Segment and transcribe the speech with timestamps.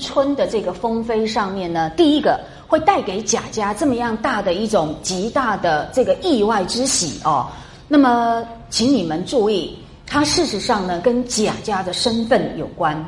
[0.00, 7.46] 春的这个风飞上面呢，第一个会带给贾家这么样大的一种极大的这个意外之喜哦。
[7.86, 13.04] 那么，请你们注意，它事实上呢跟贾家的身份有关。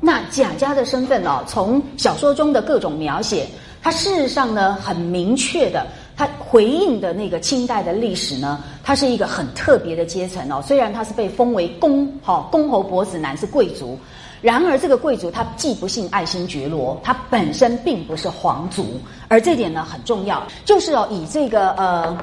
[0.00, 3.46] 那贾家的身份哦，从小说中的各种描写，
[3.82, 5.86] 它事实上呢很明确的。
[6.16, 10.62] 它回应的那个清代的历史呢，它是一个很特别的阶层哦。
[10.66, 13.98] 虽然它是被封为公，哈公侯伯子男是贵族，
[14.40, 22.16] 然而这个贵族他既不姓爱新觉罗，他本身并不是皇族，而这点呢很重要，就是哦以这个呃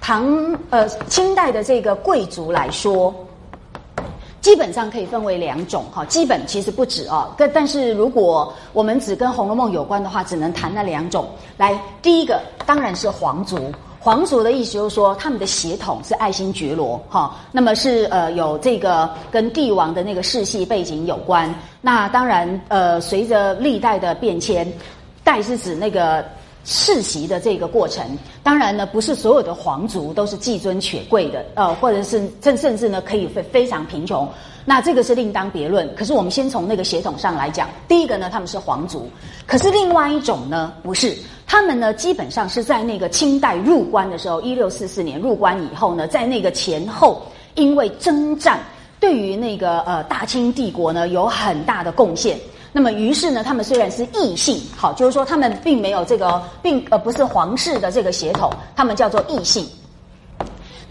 [0.00, 3.14] 唐呃清代的这个贵族来说。
[4.40, 7.30] 基本上可以分为两种哈，基本其实不止哦。
[7.36, 11.28] 但但是如果我们只跟《红楼梦》有关的话，只能谈那两种。
[11.58, 21.54] 来，第一个当然是皇族，皇族的意思就是说他们的血统是爱新觉罗哈，那么是呃有这个跟帝王的那个世系背景有关。
[21.82, 24.66] 那当然呃随着历代的变迁，
[25.22, 26.24] 代是指那个。
[26.62, 28.06] 世袭的这个过程，
[28.42, 34.28] 当然呢，不是所有的皇族都是既尊且贵的，呃，或者是甚甚至呢，可以非非常贫穷，
[34.66, 35.92] 那这个是另当别论。
[35.94, 39.08] 可是我们先从那个血统上来讲，第一个呢，他们是皇族，
[39.46, 41.16] 可是另外一种呢，不是，
[41.52, 47.22] 他们呢，基本上是在那个清代入关的时候，一六四四年入关以后呢，在那个前后，
[47.56, 48.60] 因为征战，
[49.00, 52.38] 对于那个呃大清帝国呢，有很大的贡献。
[52.70, 59.66] 那么，于是呢，他们虽然是异姓，好，就是说他们并没有这个，并呃不是皇室的这个血统，他们叫做异姓。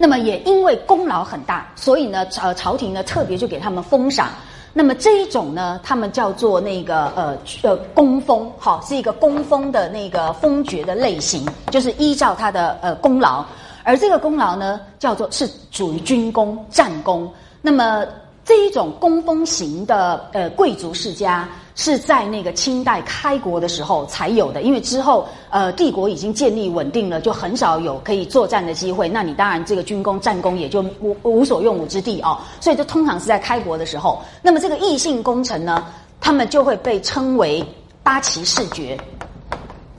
[0.02, 4.30] 那么也因为功劳很大，所以呢，呃，朝廷呢特别就给他们封赏。
[4.72, 13.44] 那么这一种呢，他们叫做那个呃呃功封，好，是一个功封的那个封爵的类型，就是依照他的呃功劳，
[13.84, 17.30] 而这个功劳呢，叫做是属于军功、战功。
[17.60, 18.06] 那么
[18.44, 21.48] 这一种功封型的呃贵族世家。
[21.76, 29.08] 是在那个清代开国的时候才有的，因为之后呃帝国已经建立稳定了，就很少有可以作战的机会。
[29.08, 32.36] 那你当然这个军功战功也就无无所用武之地哦。
[32.60, 34.20] 所以这通常是在开国的时候。
[34.42, 35.86] 那么这个异姓功臣呢，
[36.20, 37.64] 他们就会被称为
[38.02, 38.98] 八旗士爵。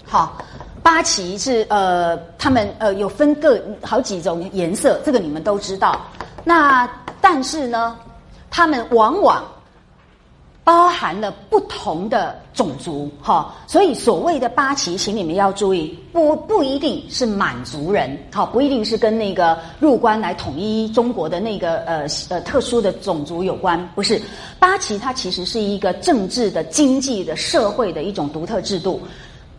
[0.06, 0.38] 好，
[0.84, 6.00] 八旗是呃他们呃有分各好几种颜色，这个你们都知道。
[6.44, 6.88] 那
[7.20, 7.98] 但是呢，
[8.52, 9.44] 他们往往。
[10.64, 24.22] 包含了不同的种族，哈，所以所谓的八旗，请你们要注意，不不一定是满族人，好，不一定是跟那个入关来统一中国的那个呃呃特殊的种族有关，不是。
[24.60, 29.02] 八旗它其实是一个政治的、经济的、社会的一种独特制度，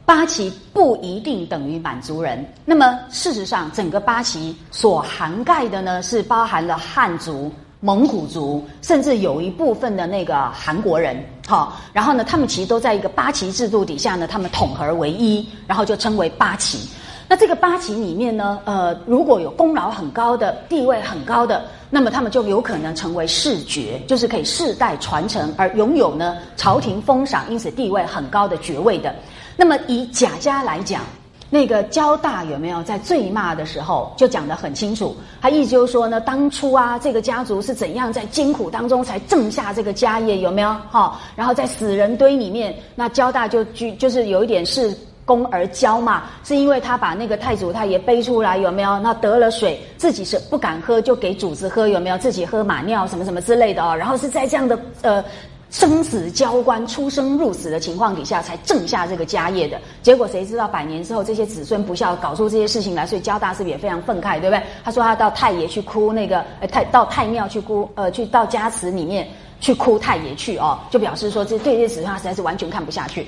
[0.07, 2.47] 八旗不一定等于满族人。
[2.65, 7.51] 那么事实上，整个八旗所涵盖的呢，是包含了汉族。
[7.85, 16.89] 蒙古族，甚至有一部分的那个韩国人，好，然后呢，他们其实都在一个八旗制度底下呢，他们统合为一，然后就称为八旗。
[17.29, 29.13] 那这个八旗里面呢，呃，如果有功劳很高的、地位很高的，那么他们就有可能成为世爵，就是可以世代传承而拥有呢朝廷封赏，因此地位很高的爵位的。
[29.57, 31.03] 那么以贾家来讲。
[31.53, 35.15] 那个交大有没有在醉骂的时候就讲得很清楚？
[35.39, 40.75] 他意思就是说呢，当初啊，这个家族是怎样在艰苦当中才挣下这个家业，有没有？
[40.91, 44.97] 哈，然后在死人堆里面，那交大就就就是有一点是
[45.27, 48.99] 功而骄嘛，是因为他把那个太祖太爷背出来，有没有？
[49.01, 52.17] 那得了水，自己是不敢喝，就给主子喝，有没有？
[52.17, 55.23] 自己喝马尿什么什么之类的哦，然后是在这样的呃。
[55.73, 59.81] 生死交关、出生入死的情况底下，才挣下这个家业的。
[60.03, 64.63] 结果谁知道百年之后，这些子孙不孝，搞出这些事情来，所以焦大是也非常愤慨，对不对？
[64.85, 69.27] 他说他到太爷去哭，那个呃太到太庙去哭，呃去到家祠里面
[69.61, 73.27] 去哭太爷去哦，就表示说这对这些子孙他实在是完全看不下去。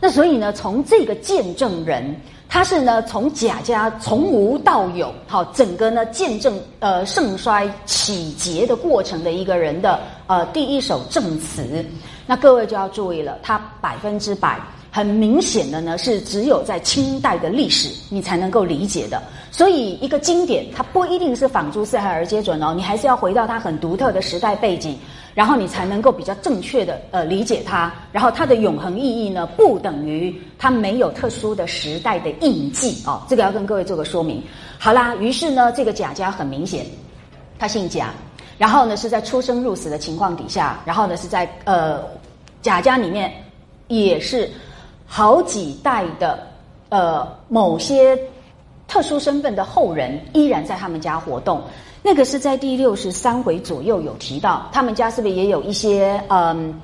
[0.00, 2.14] 那所以呢，从这个见证人。
[2.46, 11.84] 他是呢，从贾家从无到有，好，整个呢见证呃盛衰起节的过程的一个人的呃第一首证词，
[12.26, 24.98] 那各位就要注意了，它百分之百很明显的呢是只有在清代的历史你才能够理解的，所以一个经典它不一定是仿诸四海而皆准哦，你还是要回到它很独特的时代背景。
[25.34, 34.40] 然后你才能够比较正确的呃理解它，然后它的永恒意义呢，不等于它没有特殊的时代的印记哦，这个要跟各位做个说明。
[34.78, 36.86] 好啦，于是呢，这个贾家很明显，
[37.58, 38.14] 他姓贾，
[38.58, 42.00] 然后呢是在出生入死的情况底下，然后呢是在呃
[42.62, 43.32] 贾家里面
[43.88, 44.50] 也是
[45.06, 46.46] 好几代的
[46.88, 48.18] 呃某些
[48.86, 51.62] 特殊身份的后人依然在他们家活动。
[52.02, 56.78] 那个是在第六十三回左右有提到，他们家是不是也有一些嗯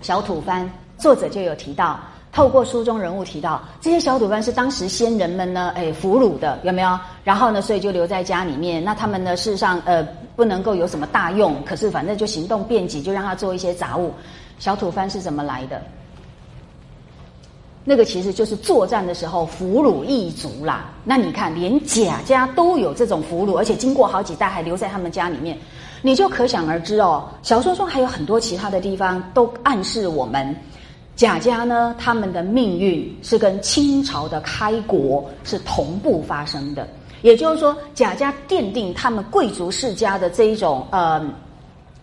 [0.00, 1.98] 小土番作者就有提到。
[2.34, 6.98] 透过书中人物提到，这些小土番是当时先人们呢，哎，俘虏的有没有？
[7.22, 8.82] 然后呢，所以就留在家里面。
[8.82, 10.02] 那他们呢，事实上呃，
[10.34, 14.12] 不能够有什么大用，可是反正就行动便捷，就让他做一些杂物。
[14.58, 15.80] 小土番是怎么来的？
[17.84, 20.86] 那个其实就是作战的时候俘虏异族啦。
[21.04, 25.56] 那你看，连贾家都有这种俘虏，而且经过好几代还留在他们家里面，
[26.02, 27.28] 你就可想而知哦。
[27.44, 30.52] 小说中还有很多其他的地方都暗示我们。
[31.16, 36.88] 贾家呢，他们的命运是跟清朝的开国是同步发生的，
[37.22, 41.24] 也就是说，贾家奠定他们贵族世家的这一种呃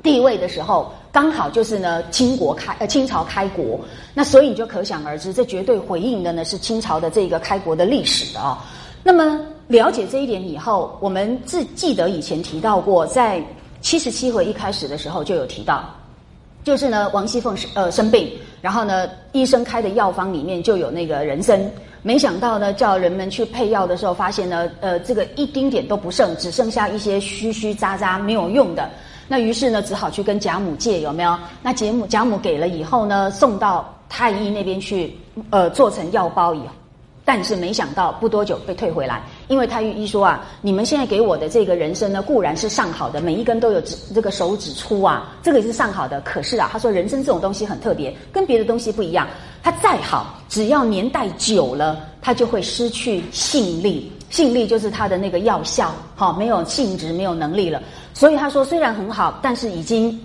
[0.01, 3.79] 地位的时候，刚好就是呢清国开呃清朝开国，
[4.13, 8.65] 那所以你就可想而知，这绝对回应的呢是清朝的这个开国的历史的啊。
[9.03, 13.43] 那么了解这一点以后，我们自记得以前提到过，在
[13.81, 15.83] 七十七回一开始的时候就有提到。
[16.63, 18.31] 就是呢，王熙凤生呃生病，
[18.61, 21.59] 然后呢，医生开的药方里面就有那个人参，
[22.03, 28.89] 没想到呢，叫人们去配药的时候，发现呢，呃，这个一丁点都不剩，只剩下一些虚虚渣渣没有用的。
[29.27, 31.37] 那于是呢，只好去跟贾母借，有没有？
[31.63, 35.15] 那贾母贾母给了以后呢，送到太医那边去，
[35.49, 36.61] 呃，做成药包以。
[37.23, 39.21] 但是没想到不多久被退回来，
[39.51, 46.21] 因为太医说啊，你们现在给我的这个人参呢，固然是上好的，每一根都有指这个手指粗啊，这个也是上好的。
[46.21, 49.27] 可是啊，他说人参这种东西很特别，跟别的东西不一样，
[49.61, 57.83] 它再好，只要年代久了，它就会失去性力，性力就是它的那个药效，好，没有性质，没有能力了。
[58.13, 60.17] 所以他说虽然很好，但是已经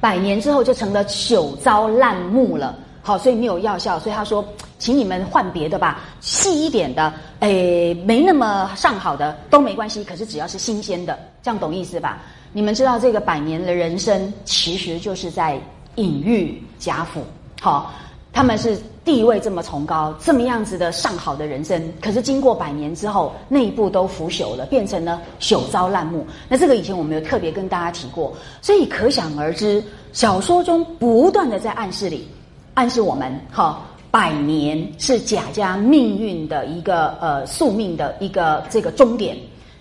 [0.00, 2.74] 百年之后就成了朽糟烂木了。
[3.02, 4.42] 好，所以没有药效，所以他说，
[4.78, 12.22] 请你们换别的吧，细一点的，诶，没那么上好的都没关系，可是只要是新鲜的，这样懂意思吧？
[12.52, 15.60] 你们知道这个百年的人参，其实就是在
[15.96, 17.22] 隐喻贾府。
[17.60, 17.92] 好，
[18.32, 26.24] 他们是地位这么崇高，这么样子的上好的人参，可是经过百年之后，内部都腐朽了，变成了朽糟烂木。
[26.48, 28.32] 那这个以前我们有特别跟大家提过，
[28.62, 29.82] 所以可想而知，
[30.12, 32.28] 小说中不断的在暗示里。
[32.74, 39.36] 暗示我们，哈，百年是贾家命运的一个呃宿命的一个这个终点。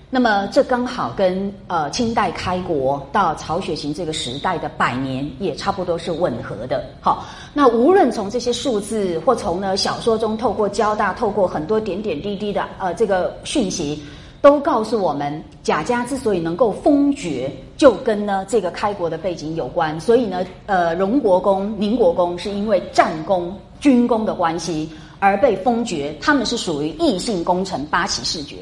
[0.10, 6.84] 那么这刚好跟呃清代开国到曹雪芹这个时代的百年也差不多是吻合的。
[7.02, 14.02] 好，那无论从这些数字，或从呢小说中透过交大，透过很多点点滴滴的呃这个讯息。
[14.40, 19.98] 都告诉我们，贾家之所以能够封爵，就跟呢这个开国的背景有关。
[20.02, 28.58] 所以呢，呃，荣国公、宁国公是因为战功、军功的关系而被封爵，他们是属于异姓功臣八旗世爵。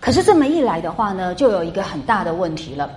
[0.00, 2.90] 可是这么一来的话呢，就有一个很大的问题了，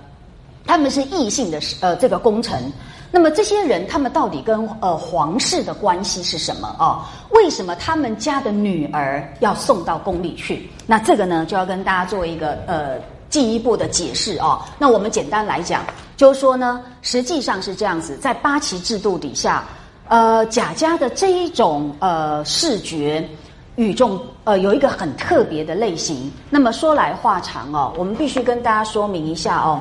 [0.66, 2.72] 他们是异姓的呃这个功臣。
[3.12, 7.08] 那么这些人，他们到底跟呃皇室的关系是什么啊？
[7.30, 10.68] 为什么他们家的女儿要送到宫里去？
[10.86, 12.98] 那这个呢，就要跟大家做一个呃
[13.28, 14.60] 进一步的解释哦。
[14.78, 15.84] 那我们简单来讲，
[16.16, 19.64] 就是说呢，实际上是这样子，在八旗制度底下，
[20.08, 23.28] 呃，贾家的这一种呃视觉
[23.76, 26.32] 与众呃有一个很特别的类型。
[26.50, 29.80] 那么说来话长哦，我们必须跟大家说明一下哦，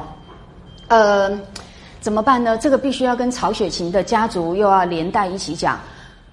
[0.88, 1.38] 呃。
[2.02, 2.56] 怎么办呢？
[2.60, 5.80] 这个必须要跟曹雪芹的家族又要连带一起讲。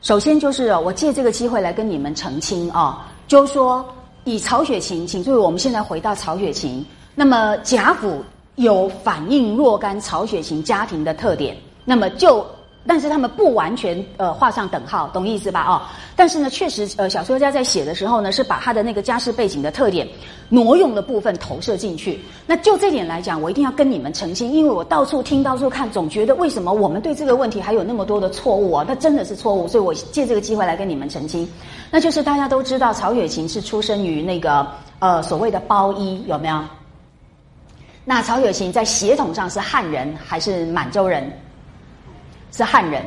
[0.02, 3.82] 首先就是我借这个机会来跟你们澄清啊，就是说
[4.24, 8.22] 以曹雪芹，请注意，我们现在回到曹雪芹，那么贾府
[8.56, 12.44] 有反映若干曹雪芹家庭的特点，那么就。
[12.84, 15.64] 但是他们不完全呃画上等号，懂意思吧？
[15.68, 15.82] 哦，
[16.16, 20.04] 但是呢，确实呃小说家在写的时候呢，是把他的那个家世背景的特点
[20.48, 22.18] 挪用的部分投射进去。
[22.44, 28.84] 那就这点来讲，我一定要跟你们澄清，因为我到处听到处看，总觉得为什么我们对这个问题还有那么多的错误啊？
[28.88, 31.48] 那真的是错误，所以我借这个机会来跟你们澄清。
[31.88, 34.66] 那就是大家都知道，曹雪芹是出生于那个
[34.98, 36.60] 呃所谓的包衣，有没有？
[38.04, 41.30] 那曹雪芹在血统上是汉人还是满洲人？
[42.50, 43.02] 是汉人，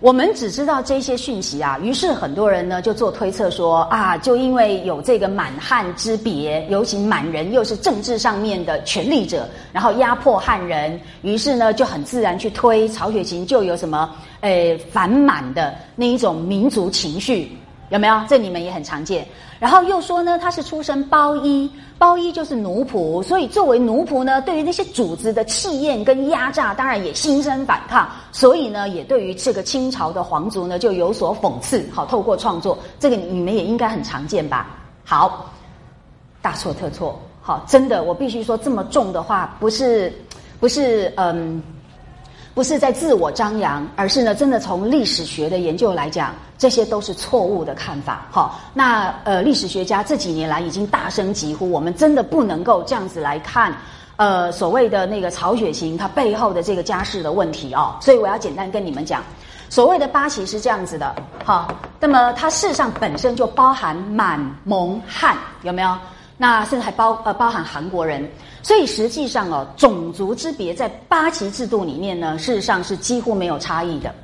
[0.00, 17.56] 我们只知道这些讯息啊，于是很多人呢就做推测说啊，就因为有这个满汉之别，尤其满人又是政治上面的权力者，然后压迫汉人，于是呢就很自然去推曹雪芹就有什么诶反满的那一种民族情绪。
[17.90, 18.18] 有没有？
[18.28, 19.26] 这你们也很常见。
[19.58, 28.08] 然后又说呢，他是出身包衣，包衣就是奴仆，所以作为奴仆呢，对于那些主子的气焰跟压榨，当然也心生反抗。
[28.32, 31.86] 所以呢，也对于这个清朝的皇族呢，就有所讽刺。
[31.92, 34.68] 好，透过创作，这个你们也应该很常见吧？
[35.04, 35.50] 好，
[36.40, 37.20] 大错特错。
[37.42, 40.12] 好，真的，我必须说这么重的话，不是，
[40.58, 41.62] 不是，嗯。
[42.52, 48.26] 不是在自我张扬，而是呢，真的从历史学的研究来讲，这些都是错误的看法。
[48.30, 53.74] 好，那呃，历史学家这几年来已经大声疾呼，我们真的不能够这样子来看，
[54.16, 57.96] 呃，所谓的那个曹雪芹他背后的这个家世的问题哦。
[58.02, 59.22] 所以我要简单跟你们讲，
[59.70, 65.96] 所谓的八旗是这样子的，好，那么它事实上本身就包含满蒙汉，有没有？
[66.36, 68.30] 那甚至还包呃包含韩国人。
[68.62, 74.14] 所以实际上哦，种族之别在八旗制度里面呢，事实上是几乎没有差异的。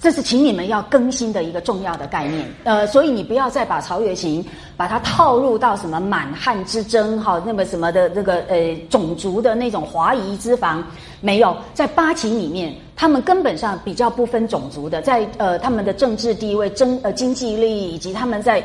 [0.00, 2.48] 这是请你们要更新的一个重要的概念。
[2.64, 4.42] 呃，所以你不要再把曹雪芹
[4.76, 10.82] 把它套入到什么满汉之争哈，那么什么的这个呃种族的那种华夷之防，
[11.20, 18.64] 没有在八旗里面，他们根本上比较不分种族的，在呃他们的政治地位、争呃经济利益以及他们在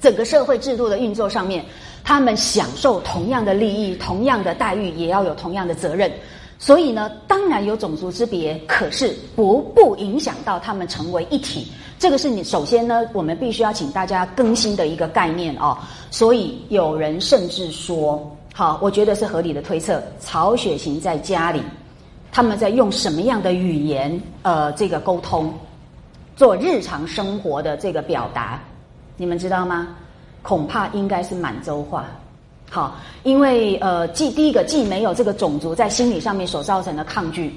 [0.00, 1.64] 整个社会制度的运作上面。
[2.08, 6.08] 他们享受同样的利益、同样的待遇，也要有同样的责任。
[6.58, 11.70] 所以呢，当然有种族之别，可是不不影响到他们成为一体。
[11.98, 15.76] 这个是你首先呢，我们必须要请大家更新的一个概念哦。
[16.10, 21.62] 所以有人甚至说，好，我觉得是合理的推测，曹雪芹在家里，
[22.32, 25.52] 他们在用什么样的语言，呃，这个沟通，
[26.36, 28.60] 做日常生活的这个表达，
[29.16, 29.88] 你们知道吗？
[30.42, 32.06] 恐怕应该是满洲话，
[32.70, 37.54] 好，因为呃，既第一个既没有这个种族在心理上面所造成的抗拒，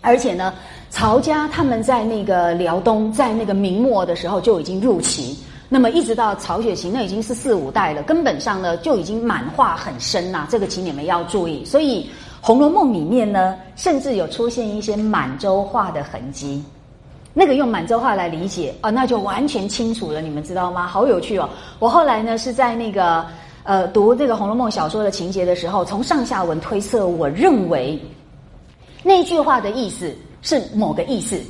[0.00, 0.52] 而且呢，
[0.90, 5.38] 曹家他们在那个辽东，在那个明末的时候就已经入齐，
[5.68, 11.64] 那么一直到曹雪芹那已经是四五代了，根本上呢就已经满化很深呐，这个请你们要注意。
[11.64, 12.04] 所以
[12.40, 16.62] 《红楼梦》里面呢，甚至有出现一些满洲话的痕迹。
[17.32, 20.88] 那个用满洲话来理解啊，那就完全清楚了，你们知道吗？
[20.88, 21.48] 好有趣哦！
[21.78, 23.24] 我后来呢是在那个
[23.70, 27.96] 呃读这个《红楼梦》小说的情节的时候，从上下文推测，我认为
[29.04, 30.12] 那句话的意思
[30.42, 31.40] 是某个意思。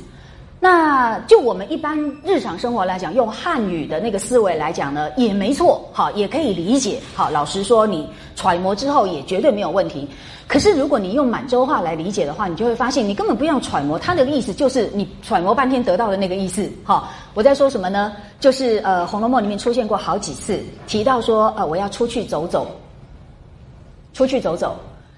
[0.63, 6.99] 那就我们一般日常生活来讲，用汉语的那个思维来讲呢，也没错，好，也可以理解。
[7.15, 10.07] 好，老实说，你揣摩之后也绝对没有问题。
[10.45, 16.71] 可是如果你用满洲话来理解的话，你就会发现，你根本不用揣摩，它的意思就是你揣摩半天得到的那个意思。
[16.83, 18.13] 好，我在说什么呢？
[18.39, 22.67] 就是呃，《红楼梦》里面出现过好几次，提到说呃，我要出去走走，
[24.13, 24.75] 出去走走。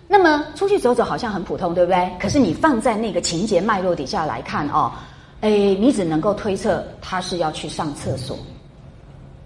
[0.07, 2.09] 那么出去走走好像很普通，对不对？
[2.17, 4.89] 可是你放在那个情节脉络底下来看哦。
[5.43, 8.37] 哎，你只能够推测他是要去上厕所。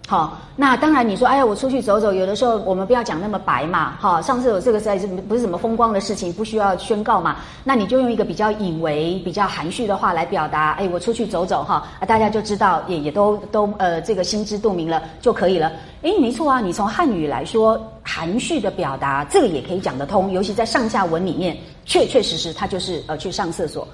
[0.06, 3.96] 好，那当然你说，哎呀，我出去走走，有的时候我们不要讲那么白嘛。
[3.98, 7.38] 好，上厕所这个实在是不是什么风光的事情，不需要宣告嘛。
[7.64, 10.70] 那你就用一个比较隐为、比较含蓄的话来表达。
[10.78, 15.72] 哎，我出去走走哈，啊，大家就知道，也也都都呃，这个心知肚明了就可以了。
[16.02, 23.86] 哎，没错啊，你从汉语来说，含蓄的表达这个也可以讲得通，尤其在上下文里面，确确实实他就是呃去上厕所。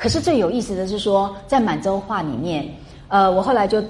[0.00, 2.64] 可是最有意思的是说，在满洲话里面，
[3.08, 3.82] 呃，我后来就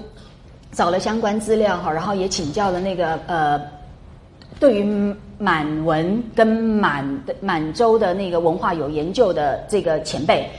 [0.71, 3.61] 找了相关资料哈，然后也请教了那个呃，
[4.59, 10.49] 对于满文跟满的满洲的那个文化有研究的这个前辈，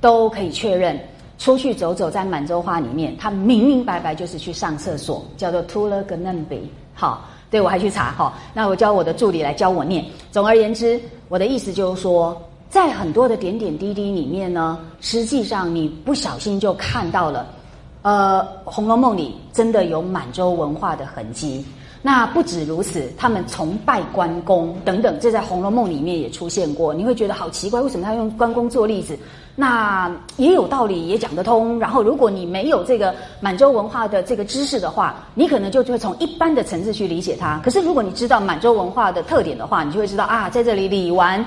[0.00, 0.98] 都可以确认，
[1.38, 10.04] 出去走走在满洲话里面，他明明白白就是去上厕所，叫做 t u l a g n a m b 好，对我还去查哈，那我教我的助理来教我念。
[10.32, 12.36] 总而言之，我的意思就是说。
[12.68, 17.46] 在很多的点点滴滴里面呢，实际上你不小心就看到了，
[18.02, 21.64] 呃，《红楼梦》里真的有满洲文化的痕迹。
[22.02, 26.94] 那不止如此，他们崇拜关公等等，这在《红楼梦》里面也出现过。
[26.94, 29.18] 你会觉得好奇怪，为什么他用关公做例子？
[29.56, 31.80] 那也有道理，也讲得通。
[31.80, 37.60] 然后，如果你没有这个满洲文化的这个知识的话，你可能就会从一般的层次去理解它。
[37.64, 41.44] 可是，如果你知道满洲文化的特点的话，你就会知道啊，在这里李纨。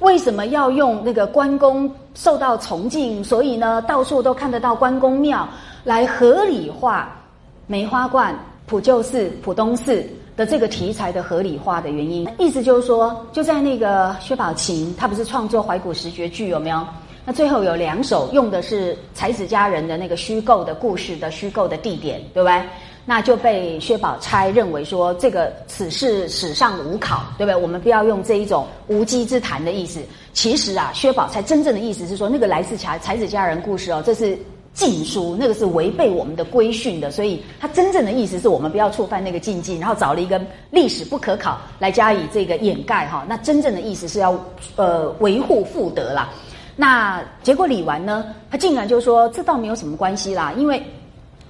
[0.00, 3.24] 为什么要用那个关公受到崇敬？
[3.24, 5.48] 所以呢，到处都看得到关公庙，
[5.84, 7.16] 来合理化
[7.66, 12.28] 梅花观、普救寺、浦东寺的这个题材的合理化的原因。
[12.38, 16.86] 意思就是说，就在那个薛宝琴，他不是创作怀古十绝句有没有？
[17.24, 22.62] 那最后有两首用的是才子佳人的那个虚构的故事的虚构的地点，对不对？
[23.08, 27.54] 那就被薛宝钗认为说，这个此事史上无考，对不对？
[27.54, 30.00] 我们不要用这一种无稽之谈的意思。
[30.32, 34.36] 其实啊，薛宝钗真正的意思是说，那个来自才才子佳人故事哦，这是
[34.74, 37.08] 禁书，那个是违背我们的规训的。
[37.12, 43.24] 所以他真正的意思是我们不要触犯那个禁忌，然后找了一个历史不可考来加以这个掩盖哈。
[43.28, 44.36] 那真正的意思是要
[44.74, 46.28] 呃维护妇德啦。
[46.74, 50.82] 那结果李纨呢，他竟然就说这倒没有什么关系啦，因为。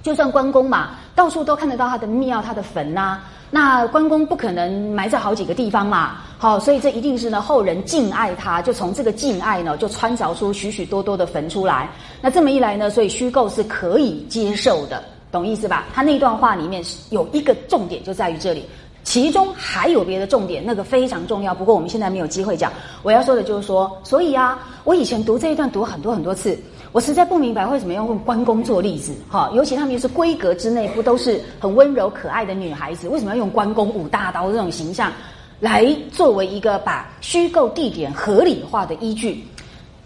[0.07, 3.19] 就算关公嘛，到处都看得到他的庙、他的坟呐。
[3.51, 11.89] 那关公不可能埋在好几个地方嘛，好，所以这一定是呢后人敬爱他，就从这个敬爱呢就穿凿出许许多多的坟出来。
[12.21, 15.83] 那这么一来呢，所以虚构是可以接受的，懂意思吧？
[15.93, 18.63] 他那段话里面有一个重点就在于这里，
[19.03, 21.53] 其中还有别的重点，那个非常重要。
[21.53, 22.71] 不过我们现在没有机会讲。
[23.03, 26.57] 我要说的就是说，所以啊，我以前读这一段读很多很多次。
[26.97, 35.13] 我实在不明白为什么要用关公做例子，哈，尤其他们又是闺阁之内，不都是很温柔可爱的女孩子，为什么要用关公舞大刀这种形象
[35.59, 39.45] 来作为一个把虚构地点合理化的依据？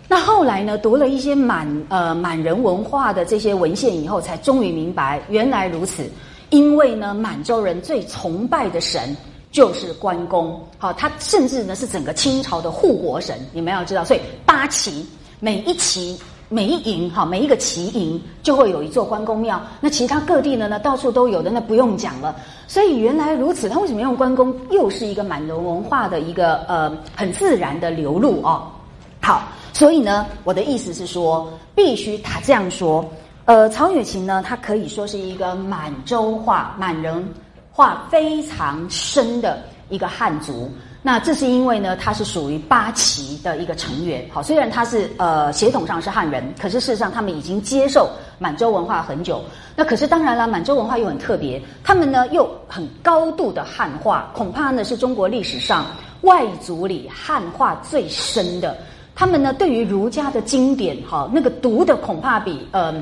[0.09, 6.03] 那后来呢，读了一些满呃满人文化的这些文献以后，才终于明白原来如此。
[6.49, 9.15] 因为呢，满洲人最崇拜的神
[9.49, 15.05] 就是关公，好，他甚至呢是整个清朝的护国神，你们要知道，所以八旗
[15.39, 16.19] 每一旗。
[16.53, 19.61] 每一营哈，每一个旗营就会有一座关公庙。
[19.79, 20.67] 那其他各地呢？
[20.67, 22.35] 呢到处都有的，那不用讲了。
[22.67, 24.53] 所以原来如此，他为什么用关公？
[24.69, 28.67] 又是一个满人文化的一个呃很自然的流露哦。
[29.21, 33.09] 好，所以呢，我的意思是说，必须他这样说。
[33.45, 37.25] 呃，曹雪芹呢，他可以说是一个满洲化、满人
[37.71, 40.69] 化非常深的一个汉族。
[41.03, 44.23] 那这是因为呢，他是属于八旗的一个成员。
[44.31, 49.43] 好，虽然他是呃血统上是汉人，可是事实上他们已经接受满洲文化很久。
[49.75, 55.87] 那可是当然了，满洲文化又很特别，他们呢又很高度的汉化，恐怕呢是中国历史上
[56.21, 58.77] 外族里汉化最深的。
[59.15, 62.93] 他们呢对于儒家的经典，哈，那个读的恐怕比呃。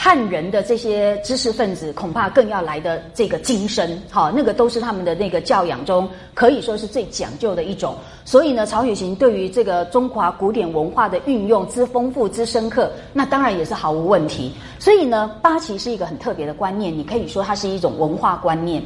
[0.00, 7.96] 汉人的这些知识分子恐怕更要来的这个精深，好，那个都是他们的那个教养中可以说是最讲究的一种。
[8.24, 14.52] 所以呢，曹雪芹对于这个中华古典文化的运用之丰富之深刻，那当然也是毫无问题。
[14.78, 18.80] 所以呢，八旗是一个很特别的观念，你可以说它是一种文化观念。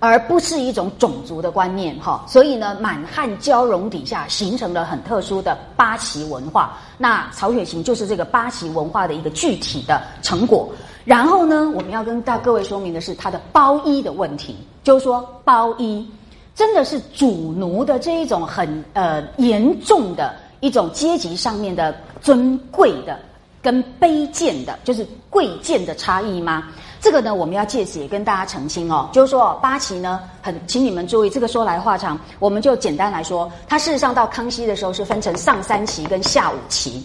[0.00, 6.78] 而不是一种种族的观念，哈，所以呢，满汉交融底下形成了很特殊的八旗文化。
[6.96, 10.68] 那曹雪芹就是这个八旗文化的一个具体的成果。
[11.04, 16.08] 然后呢，我们要跟大各位说明的是他的包衣的问题，就是说包衣
[16.54, 23.18] 真的是主奴的这一种很呃严重的一种阶级上面的尊贵的
[23.62, 26.68] 跟卑贱的，就是贵贱的差异吗？
[27.00, 37.02] 这个呢，我们要借此也跟大家澄清哦，就是说八旗呢，很，请你们注意，这个说来话长，我们就简单来说，它事实上到康熙的时候是分成上三旗跟下五旗。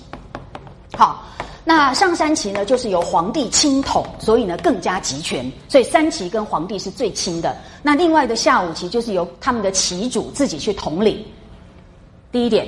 [0.97, 1.23] 好，
[1.63, 7.55] 那上三旗呢，就是由皇帝亲统，所以呢更加集权，所以三旗跟皇帝是最亲的。
[7.81, 11.23] 那另外的下五旗就是由他们的旗主自己去统领。
[12.33, 12.67] 第一点，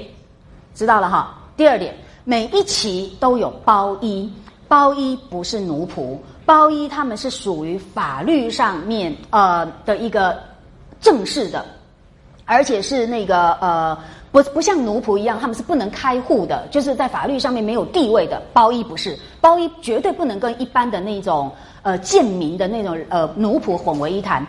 [0.73, 1.37] 知道了哈。
[1.57, 4.31] 第二点，每一旗都有包衣，
[4.69, 6.17] 包衣不是奴仆。
[6.47, 10.39] 包衣他们是属于法律上面呃的一个
[11.01, 11.65] 正式的，
[12.45, 13.97] 而且是那个呃
[14.31, 18.41] 不不像奴仆一样，他们是不能开户的，就是在法律上面没有地位的。
[18.53, 24.47] 包衣不是，包衣绝对不能跟一般的那种呃贱民的那种呃奴仆混为一谈。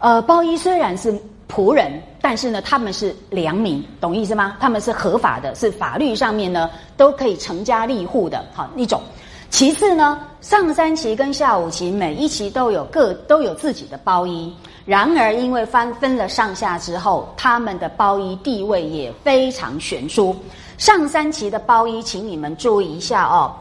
[0.00, 1.14] 呃，包衣虽然是
[1.48, 4.56] 仆人，但是呢他们是良民，懂意思吗？
[4.58, 9.00] 他们是合法的，是法律上面呢都可以成家立户的，好一种。
[9.48, 14.54] 其次呢，上三旗跟下五旗每一旗都有各都有自己的包衣。
[14.84, 20.36] 然而，因为分分了上下之后，他们的包衣地位也非常悬殊。
[20.78, 23.52] 上三旗的包衣，请你们注意一下哦，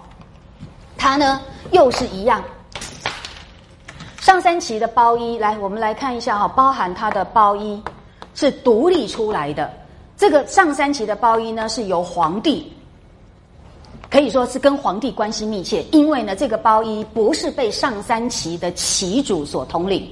[0.95, 2.43] 它呢又是一样。
[4.19, 7.81] 上三旗的包衣，来，我们来看一下哈，包含它的包衣
[8.35, 9.73] 是独立出来的。
[10.15, 12.71] 这个上三旗的包衣呢，是由皇帝。
[14.15, 20.09] 可以说是跟皇帝关系密切，因为呢，这个包衣不是被上三旗的旗主所统领，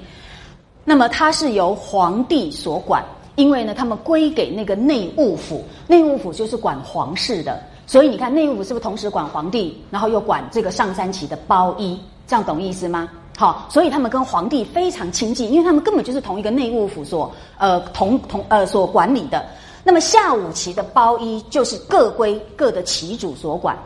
[0.84, 3.02] 那么它是由皇帝所管，
[3.38, 13.08] 因为呢，他们归给那个内务府，内务府就是管皇室的，所以你看内务府是不是同时管皇帝，然后又管这个上三旗的包衣，这样懂意思吗？
[13.38, 19.46] 好，所以他们跟皇帝非常亲近，因为他们根本就是同一个内务府所呃同同呃所管理的。
[19.86, 23.78] 那么下五旗的包衣就是各归各的旗主所管，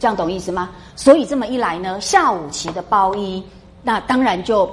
[0.00, 0.70] 这样懂意思吗？
[0.96, 3.40] 所以这么一来呢，下五旗的包衣
[3.82, 4.68] 那当然就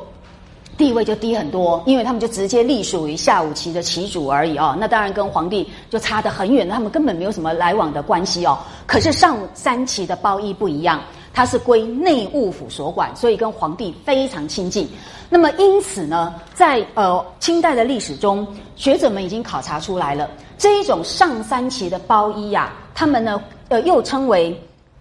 [0.78, 4.76] 地位就低很多，因为他们就直接隶属于下五旗的旗主而已哦。
[4.80, 8.58] 那当然跟皇帝就差得很远，他们根本没有什么来往的关系哦。
[8.86, 11.02] 可是上三旗的包衣不一样，
[11.34, 14.88] 它是归内务府所管，所以跟皇帝非常亲近。
[15.30, 20.30] 那么因此呢，在呃清代的历史中，学者们已经考察出来了。
[20.58, 24.58] 这一种上三旗的包衣呀，他们呢，呃，又称为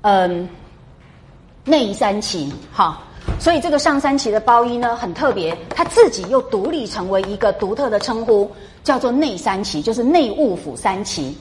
[0.09, 0.49] 嗯
[1.65, 3.03] 内三旗，哈，
[3.41, 8.49] 所以这个上三旗的包衣呢很特别，它自己又独立成为一个独特的称呼，
[8.85, 11.37] 叫做内三旗，就是内务府三旗。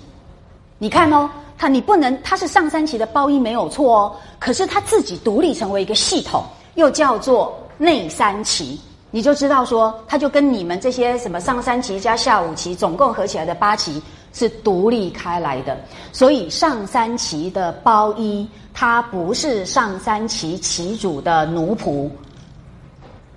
[0.80, 8.80] 你看哦，它你不能，它是上三旗的包衣没有错哦，可是它自己独立成为一个系统，又叫做内三旗，
[9.12, 14.02] 你就知道说，它就跟你们这些什么上三旗加下五旗，总共合起来的八旗
[14.36, 15.76] 是独立开来的。
[16.12, 22.08] 所以上三旗的包衣，他不是上三旗旗主的奴仆。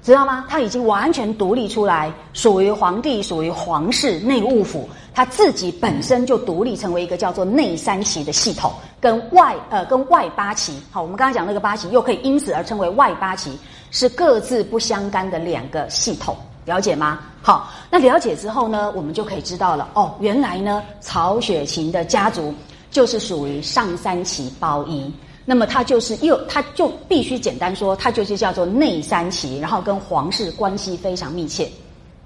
[0.01, 0.47] 知道吗？
[0.49, 13.59] 他已经完全独立出来，属于皇帝，属于皇室内务府，他自己本身就独立成为一个叫做内三旗的系统，跟外呃跟外八旗，好，我们刚刚讲那个八旗又可以因此而称为外八旗，
[13.91, 16.35] 是各自不相干的两个系统，
[16.69, 17.19] 了解吗？
[17.43, 22.55] 好，那了解之后呢，我们就可以知道了，哦，原来呢，曹雪芹的家族
[22.91, 25.11] 就是属于上三旗包衣。
[25.47, 31.67] 那么他就是又，他就必须简单说，他就是叫做内三旗，然后跟皇室关系非常密切，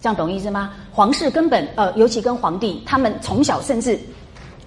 [0.01, 0.73] 这样懂意思吗？
[0.91, 3.97] 皇室根本呃，尤其跟皇帝，他们从小甚至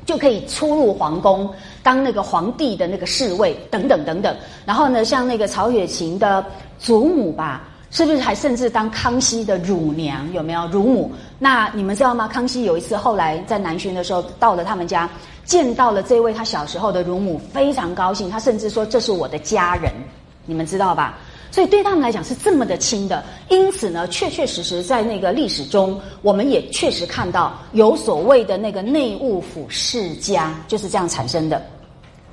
[0.06, 1.50] 就可以出入皇宫，
[1.84, 4.34] 当那个皇帝的那个侍卫等等等等。
[4.66, 6.46] 然后呢，像那个曹雪芹的
[6.80, 10.30] 祖母吧，是不是还甚至当康熙的乳娘？
[10.34, 11.12] 有没有乳母？
[11.40, 12.28] 那你们知道吗？
[12.28, 15.10] 康熙有一次后来在南巡的时候，到了他们家。
[15.46, 18.30] 见到了这位他小时候的乳母，非常高兴。
[18.30, 19.94] 他甚至说：“这是我的家人，
[20.46, 21.18] 你们知道吧？”
[21.52, 23.24] 所以对他们来讲是这么的亲的。
[23.48, 31.66] 因此呢，确确实实在那个历史中，我们也确实看到有所谓的那个内务府世家就是这样产生的。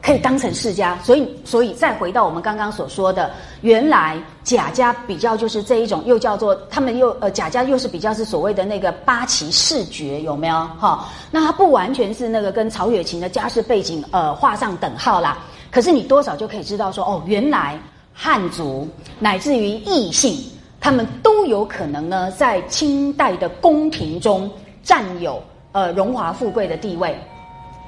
[0.02, 11.08] 可以当成世家，所以所以再回到我们刚刚所说的，原来贾家比较就是这一种，又叫做他们又呃贾家又是比较是所谓的那个八旗世爵，有没有哈？
[11.30, 15.38] 那他不完全是那个跟曹雪芹的家世背景呃画上等号啦，
[15.70, 17.78] 可是你多少就可以知道说哦，原来
[18.12, 18.88] 汉族
[19.20, 20.36] 乃至于异姓，
[20.80, 24.50] 他们都有可能呢在清代的宫廷中
[24.82, 27.16] 占有呃荣华富贵的地位。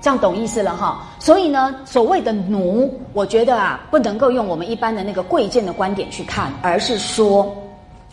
[0.04, 7.56] 这样懂意思了哈，所以呢，所谓的奴，我觉得啊，不能够用我们一般的那个贵贱的观点去看，而是说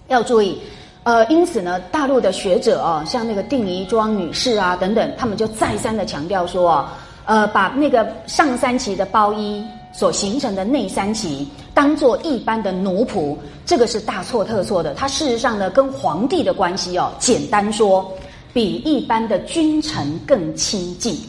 [0.07, 0.57] 要注意，
[1.03, 6.87] 呃，因此呢，大陆的学者啊，像那个定仪庄女士啊等等，他们就再三的强调说，
[7.25, 14.93] 呃，把那个上三旗的包衣所形成的内三旗当做一般的奴仆，这个是大错特错的。
[14.93, 18.09] 它事实上呢，跟皇帝的关系哦，简单说，
[18.53, 21.19] 比一般的君臣更亲近。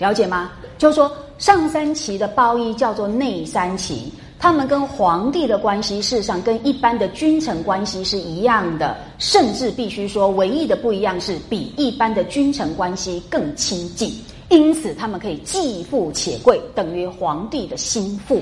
[0.00, 0.50] 了解吗？
[0.78, 14.10] 就是说，上三旗的包衣叫做内三旗，他们跟皇帝的关系，事实上跟一般的君臣关系是一样的，甚至必须说，唯一的不一样是比一般的君臣关系更亲近。
[14.48, 18.40] 因此，他们可以既富且贵，等于皇帝的心腹。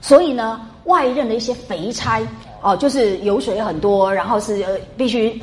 [0.00, 2.22] 所以呢，外任的一些肥差
[2.62, 5.42] 哦，就是油水很多，然后是呃必须。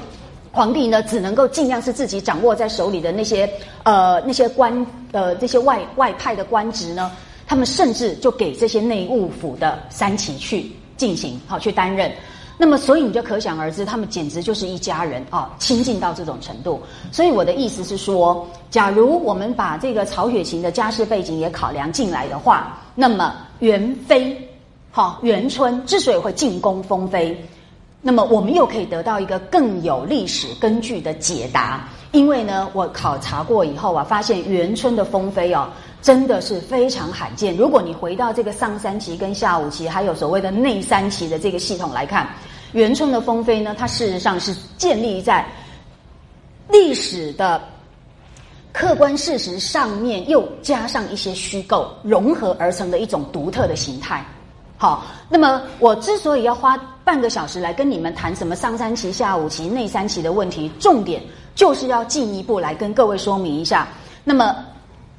[0.52, 3.50] 皇帝呢，只能够尽量是自己掌握在手里的那些
[3.84, 7.12] 呃那些官呃这些外外派的官职呢，
[7.48, 12.12] 他们甚至就给这些内务府的三旗去进行好去担任。
[12.58, 16.80] 那么，所以你就可想而知，他们简直就是一家人啊，亲近到这种程度。
[17.12, 24.38] 所以我的意思是说，假如我们把这个曹雪芹的家世背景也考量进来的话，那么元妃
[24.92, 27.36] 好元春之所以会进宫封妃。
[28.02, 35.70] 那么我们又可以得到一个更有历史根据的解答，因为呢，我考察过以后啊，发现元春的封妃哦，
[36.02, 37.56] 真的是非常罕见。
[37.56, 42.28] 如果你回到这个上三旗跟下五旗，还有所谓的内三旗的这个系统来看，
[42.72, 45.46] 元春的风飞呢，它事实上是建立在
[46.70, 47.62] 历史的
[48.74, 54.26] 客观事实上面，又加上一些虚构融合而成的一种独特的形态。
[54.82, 61.22] 好，那么我之所以要花半个小时来跟你们谈什么上三旗、下五旗、内三旗的问题，重点
[61.54, 63.88] 就是要进一步来跟各位说明一下。
[64.24, 64.56] 那么，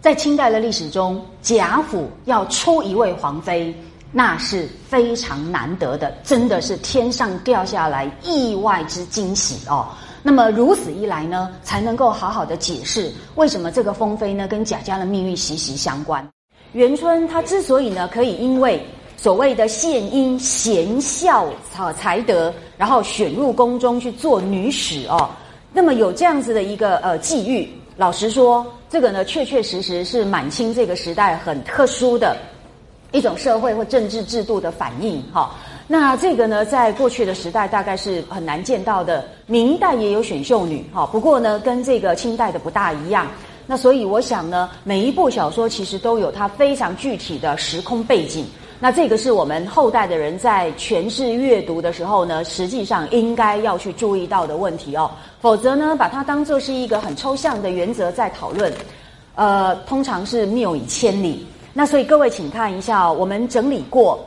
[0.01, 3.72] 在清代的历史中，贾府要出一位皇妃，
[4.11, 9.87] 那是非常难得的，真的是天上掉下来意外之惊喜哦。
[10.25, 16.29] 那么如此一来呢，才能够好好的解释为什么这个封妃呢跟贾家的命运息息相关。
[16.72, 18.85] 元春她之所以呢可以因为
[19.22, 25.30] 所谓的献殷贤孝好才德，然后选入宫中去做女史哦。
[25.72, 32.37] 那么有这样子的一个呃际遇，老实说，这个呢确确实实是满清这个时代很特殊的
[33.12, 35.54] 一种社会或政治制度的反应哈。
[35.87, 39.24] 那这个呢，在过去的时代大概是很难见到的。
[39.46, 43.28] 明代也有选秀女哈，不过呢，跟这个清代的不大一样。
[43.68, 48.44] 那所以我想呢，每一部小说其实都有它非常具体的时空背景。
[48.82, 55.08] 那这个是我们后代的人在诠释阅读的时候呢，实际上应该要去注意到的问题哦。
[55.40, 58.74] 否则呢，把它当做是一个很抽象的原则在讨论，
[59.36, 61.46] 呃，通常是谬以千里。
[61.72, 64.18] 那所以各位请看一下，我们整理过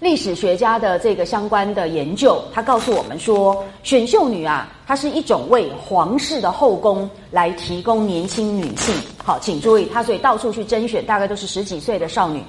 [0.00, 8.92] 历史学家的这个相关的研究，他告诉我们说，选秀女啊，它是一种为皇室的后宫来提供年轻女性。
[9.22, 12.42] 好，请注意，他所以到处去甄选，大概都是十几岁的少女。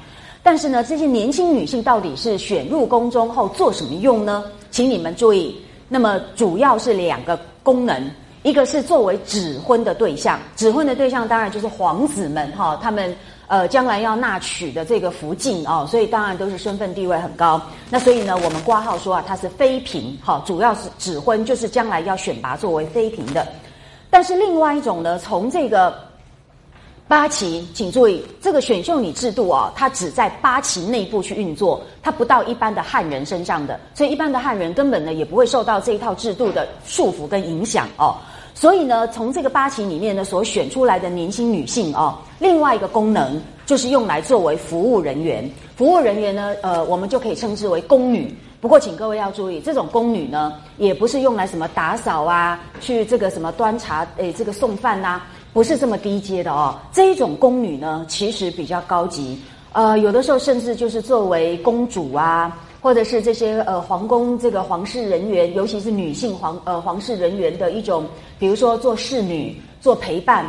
[0.45, 4.43] 但是呢，这些年轻女性到底是选入宫中后做什么用呢？
[4.69, 8.07] 请你们注意，那么主要是两个功能，
[8.43, 13.11] 一个是作为指婚的对象，指婚的对象当然就是皇子们哈，他们
[13.47, 17.59] 呃将来要纳娶的这个福晋哦，所以当然都是身份地位很高。
[17.89, 23.47] 那所以呢，我们挂号说啊，它是妃嫔哈，主要是指婚，就是将来要选拔作为妃嫔的。
[24.11, 26.05] 但是另外一种呢，从这个。
[27.07, 38.15] 八旗，请注意，这个选秀女制度啊，它只在八旗内部去运作，它不到一般的汉人身上的，所以一般的汉人根本呢也不会受到这一套制度的束缚跟影响哦。
[38.55, 45.47] 所以呢，从这个八旗里面呢所选出来的年轻女性哦，另外一个功能就是用来作为服务人员。
[45.75, 48.35] 服务人员呢，呃，我们就可以称之为宫女。
[48.61, 55.21] 不过，请各位要注意，这种宫女呢，也不是用来什么打扫啊，去这个什么端茶，诶，这个送饭呐。
[55.55, 59.39] 不是这么低阶的哦，这一种宫女呢，其实比较高级，
[59.71, 68.05] 呃，有的时候甚至就是作为公主啊，或者是这些呃皇宫这个皇室人员，尤其是女性皇呃皇室人员的一种，
[68.37, 70.45] 比如说做侍女、做陪伴，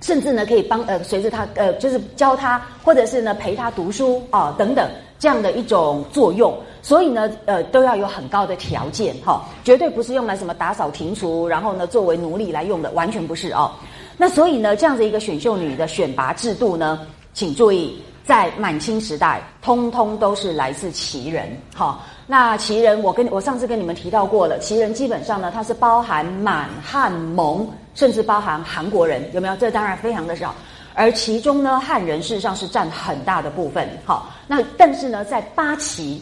[0.00, 13.72] 甚至呢可以帮呃随着她呃就是教她，或者是呢陪她读书啊等等这样的一种作用，所以呢呃都要有很高的条件哈，绝对不是用来什么打扫庭除，然后呢作为奴隶来用的，完全不是哦。
[14.20, 21.56] 那所以呢，这样的一个选秀女的选拔制度呢，请注意，在满清时代，通通都是来自旗人。
[21.72, 29.54] 好，那旗人，我跟我上次跟你们提到过了，旗人基本上呢，它是包含满汉蒙，甚至包含韩国人，有没有？
[29.56, 30.52] 这当然非常的少，
[30.94, 33.88] 而其中呢，汉人事实上是占很大的部分。
[34.04, 36.20] 好，那但是呢，在八旗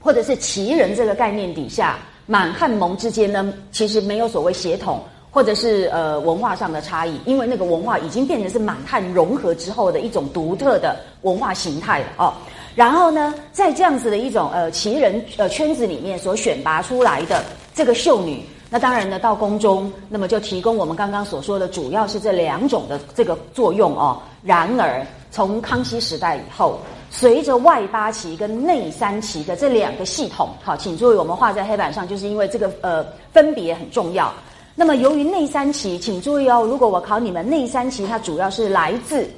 [0.00, 5.02] 或者是旗人这个概念底下，满汉蒙之间呢，其实没有所谓协同。
[5.32, 12.34] 或者是呃文化上的差异，因为那个文化已经变成是满汉融合之后的一种独特的文化形态了哦。
[12.74, 17.42] 然后呢，在这样子的一种呃旗人呃圈子里面所选拔出来的
[17.74, 24.20] 这个秀女，那当然呢到宫中，那么就提供我们刚刚所说的主要是这两种的这个作用哦。
[24.42, 26.78] 然而从康熙时代以后，
[27.10, 34.32] 随着外八旗跟内三旗的这两个系统，好，请注意我们画在黑板上，就是因为这个呃分别很重要。
[34.74, 39.28] 那么，由于内三旗，请注意哦，如果我考你们内三旗，它主要是来自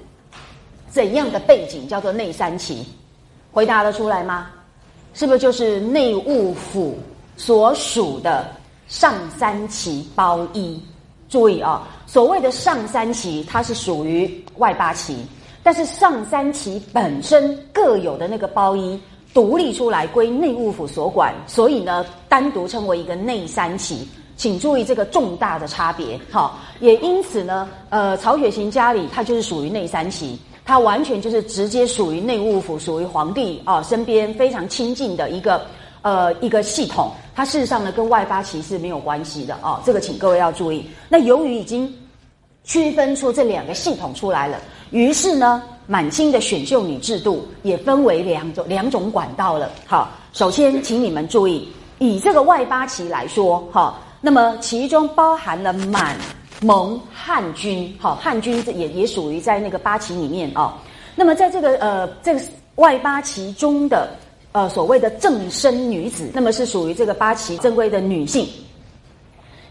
[0.88, 1.88] 怎样的背景？
[1.88, 2.86] 叫做内三旗，
[3.50, 4.46] 回答得出来吗？
[5.12, 6.96] 是不是就是内务府
[7.36, 8.48] 所属的
[8.86, 10.80] 上三旗包衣？
[11.28, 15.16] 注意啊，所谓的上三旗，它是属于外八旗，
[15.64, 19.00] 但是上三旗本身各有的那个包衣
[19.32, 24.08] 独立出来归内务府所管，所以呢，单独称为一个内三旗。
[24.36, 35.64] 请注意这个重大的差别，好，也因此呢，呃，曹雪芹家里他就是属于内三旗，他完全就是直接属于内务府，属于皇帝啊身边非常亲近的一个
[36.02, 40.84] 呃一个系统，它事实上呢跟外八旗是没有关系的啊，这个请各位要注意。
[41.08, 41.92] 那由于已经
[42.64, 44.58] 区分出这两个系统出来了，
[44.90, 49.70] 于是呢，满清的选秀女制度也分为两种两种管道了。
[49.86, 51.68] 好，首先请你们注意，
[52.00, 53.94] 以这个外八旗来说，哈。
[54.24, 56.16] 那么其中包含了满、
[56.62, 60.78] 蒙、汉军，好，汉军这也也属于在那个八旗里面啊。
[61.14, 62.40] 那么在这个呃这个
[62.76, 64.16] 外八旗中的
[64.52, 68.48] 呃所谓的正身女子，那么是属于这个八旗正规的女性。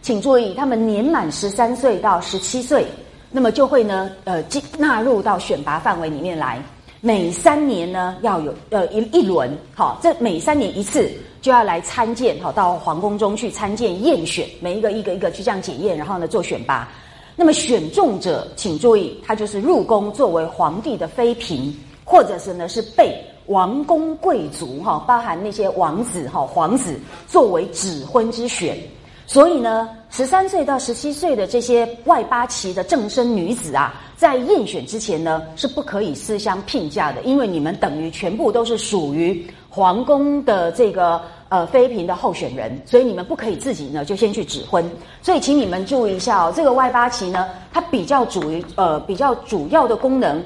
[0.04, 2.86] 请注意，她们年满十三岁到十七岁，
[3.32, 6.62] 那么就会呢呃进纳入到选拔范围里面来。
[7.02, 11.12] 每三年呢要有呃一一轮，好，这每三年一次。
[11.44, 16.88] 就要来参见，哈到皇宫中去参见验选，每一个一个一个去这样检验，然后呢做选拔。
[17.36, 21.76] 那么选中者，请注意，他就是入宫作为皇帝的妃嫔，
[22.06, 23.14] 或者是呢是被
[23.48, 28.78] 王公贵族哈，包含那些王子哈皇子作为指婚之选。
[29.26, 39.46] 所以呢，十三岁到十七岁的这些外八旗的正身女子啊，在验选之前呢是不可以私相聘嫁的，因为你们等于全部都是属于。
[39.76, 44.88] 皇宫的这个呃妃嫔的候选人，所以你们不可以自己呢就先去指婚。
[45.20, 50.40] 所以请你们注意一下哦，这个外八旗呢，它比较主于呃比较主要的功能，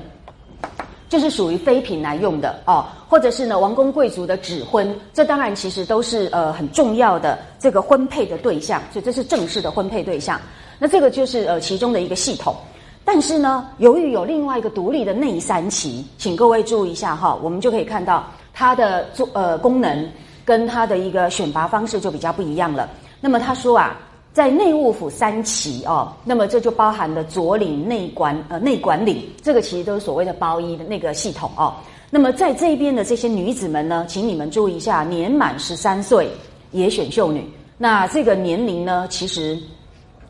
[1.09, 10.39] 就是属于妃嫔来用的哦，或者是呢王公贵族的指婚，这当然其实都是呃很重要的这个婚配的对象，所以这是正式的婚配对象。
[10.79, 12.55] 那这个就是呃其中的一个系统。
[13.03, 20.09] 但是呢，由于有另外一个独立的内三旗，请各位注意一下哈，我们就可以看到它的做呃功能
[20.43, 22.89] 跟它的一个选拔方式就比较不一样了。
[23.21, 23.95] 那么他说啊。
[24.33, 31.73] 在内务府三旗哦，那么这就包含了左领、内管呃内管领，这个其实都是所谓的包衣的那个系统哦。
[32.11, 36.29] 那么在这边的这些女子们呢，请你们注意一下，年满十三岁
[36.71, 37.43] 也选秀女。
[37.79, 39.57] 那这个年龄呢，其实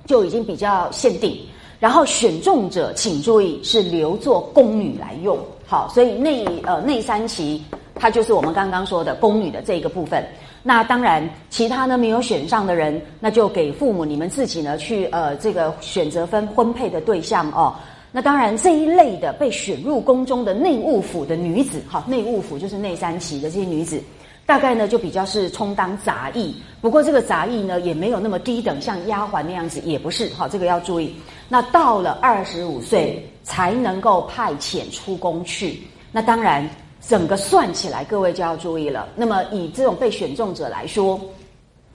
[0.05, 1.37] 就已经比较限定。
[1.77, 5.37] 然后选中者，请注意是留作宫女来用。
[5.65, 7.61] 好，所以内呃内三旗，
[7.99, 10.25] 它就是我们刚刚说的宫女的这个部分。
[10.63, 17.73] 那当然，其他呢没有选上的人，那就给父母你们自己呢去呃这个选择分婚配的对象哦。
[18.11, 24.01] 那当然这一类的被选入宫中的内务府的女子，哈，内务府就是内三旗的这些女子，
[24.45, 26.55] 大概呢就比较是充当杂役。
[26.81, 31.15] 不过这个杂役呢也没有那么低等，像丫鬟那样子也不是，哈，这个要注意。
[31.47, 35.81] 那到了二十五岁才能够派遣出宫去。
[36.11, 36.67] 那当然。
[37.07, 39.07] 整个算起来，各位就要注意了。
[39.15, 41.19] 那么以这种被选中者来说，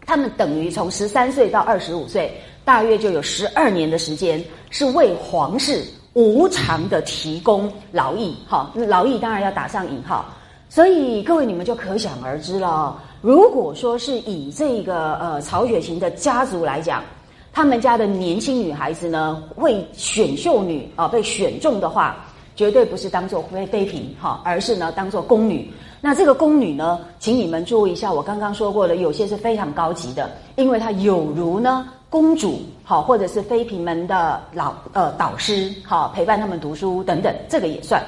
[0.07, 2.33] 他们等于从十三岁到二十五岁，
[2.65, 8.35] 大约就有十二年的时间，是为皇室无偿的提供劳役。
[8.49, 10.25] 哈，劳役当然要打上引号。
[10.71, 12.99] 所以各位你们就可想而知了。
[13.21, 17.05] 如果说是以这个呃曹雪芹的家族来讲，
[17.53, 22.25] 他们家的年轻女孩子呢，为选秀女啊被选中的话。
[22.55, 25.73] 绝对不是当做妃妃嫔哈，而是呢当做宫女。
[26.01, 38.03] 那这个宫女呢，请你们注意一下，我刚刚说过了，有些是非常高级的，因为她有如呢公主好，或者是妃嫔们的老呃导师好，陪伴他们读书等等，这个也算。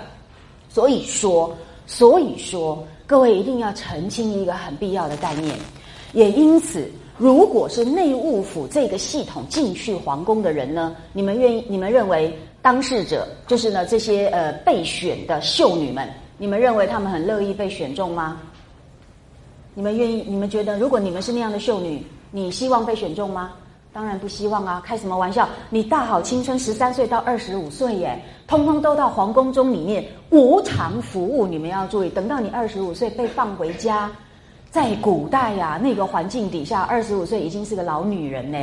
[0.69, 5.57] 所以说，所以说，各位一定要澄清一个很必要的概念。
[6.13, 11.65] 也因此，如果是内务府这个系统进去皇宫的人呢，你们愿意？
[11.69, 12.37] 你们认为？
[12.65, 18.39] 当事者就是呢，这些呃被选的秀女们，你们认为她们很乐意被选中吗？
[19.75, 20.25] 你们愿意？
[20.27, 23.53] 你们觉得，如果你们是那样的秀女，你希望被选中吗？
[23.93, 24.83] 当然不希望啊！
[24.83, 25.47] 开什么玩笑？
[25.69, 31.47] 你大好青春，十三岁到二十五岁耶，通通都到皇宫中里面无偿服务。
[31.47, 34.11] 你们要注意，等到你二十五岁被放回家，
[34.71, 38.59] 在古代呀，那个环境底下，二十五岁已经是个老女人呢。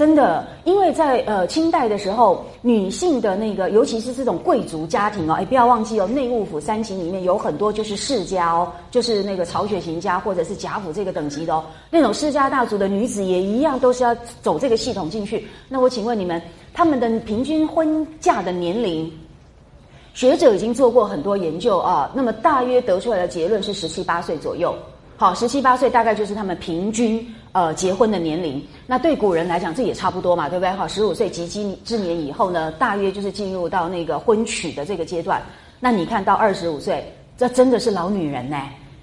[0.00, 15.46] 真的，因为在呃清代的时候，女性的那个，尤其是这种贵族家庭哦，哎，不要忘记哦，内务府三秦里面有很多就是世家哦，就是那个曹雪芹家或者是贾府这个等级的哦，那种世家大族的女子也一样都是要走这个系统进去。
[15.68, 16.40] 那我请问你们，
[16.72, 19.12] 他们的平均婚嫁的年龄，
[20.14, 24.74] 学者已经做过很多研究啊，那么大约得出来的结论是十七八岁左右。
[25.18, 28.62] 好，十七八岁大概就是他们平均呃结婚的年龄。
[28.86, 30.70] 那对古人来讲，这也差不多嘛，对不对？
[30.72, 35.42] 好，十五岁及笄之年以后呢，大约就是进入到那个婚娶的这个阶段。
[35.78, 38.60] 那你看到二十五岁，这真的是老女人呢。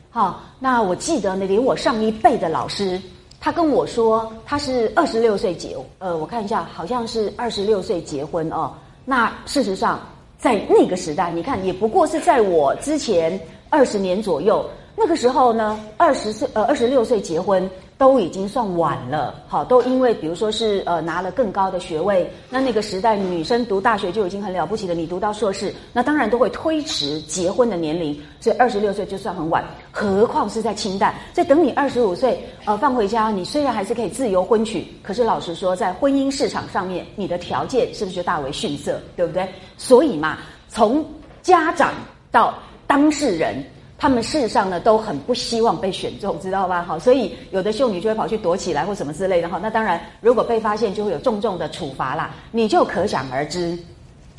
[0.09, 2.99] 好，那我记得呢，连我上一辈的老师，
[3.39, 8.73] 他跟我说他是二十六岁结，呃，我看一下，好像是二十六岁结婚哦。
[9.05, 9.99] 那事实上，
[10.37, 14.65] 在那个时代，你看也不过是在我之前二十年左右。
[14.95, 39.47] 那个时候呢，二十岁呃二十六岁结婚都已经算晚了，好，都因为比如说是呃拿了更高的学位，那那个时代女生读大学就已经很了不起了，你读到硕士，那当然都会推迟结婚的年龄，所以二十六岁就算很晚，何况是在清代，在等你二十五岁呃放回家，你虽然还是可以自由婚娶，可是老实说，在婚姻市场上面，你的条件是不是就大为逊色，对不对？
[39.75, 40.37] 所以嘛，
[40.69, 41.03] 从
[41.41, 41.93] 家长
[42.29, 42.53] 到
[42.85, 43.63] 当事人。
[43.97, 46.83] 他们事实上呢都很不希望被选中，知道吧？
[46.83, 49.59] 好，所以有的秀女就会跑去躲起来或什么之类的哈。
[49.61, 52.35] 那当然，如果被发现，就会有重重的处罚啦。
[52.51, 53.75] 你就可想而知，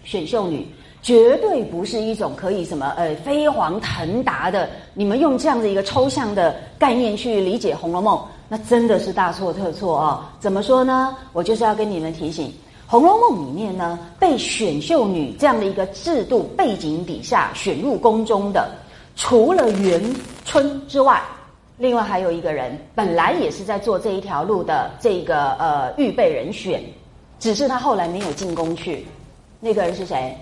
[0.04, 0.64] 选秀女
[1.02, 4.70] 绝对不是一种可以什么呃飞黄腾达的。
[4.94, 8.16] 你们用这样的一个抽象的概念去理解《红楼梦》，
[8.48, 10.32] 那真的是大错特错啊！
[10.38, 11.16] 怎么说呢？
[11.32, 12.46] 我就是要跟你们提醒，
[12.86, 18.70] 《红楼梦》里面呢，被选秀女这样的一个制度背景底下选入宫中的。
[19.18, 20.00] 除了元
[20.44, 21.20] 春之外，
[21.76, 26.80] 另外还有一个人，本来也是在做这一条路的这个呃预备人选，
[27.40, 29.04] 只是他后来没有进宫去。
[29.58, 30.38] 那个人是谁？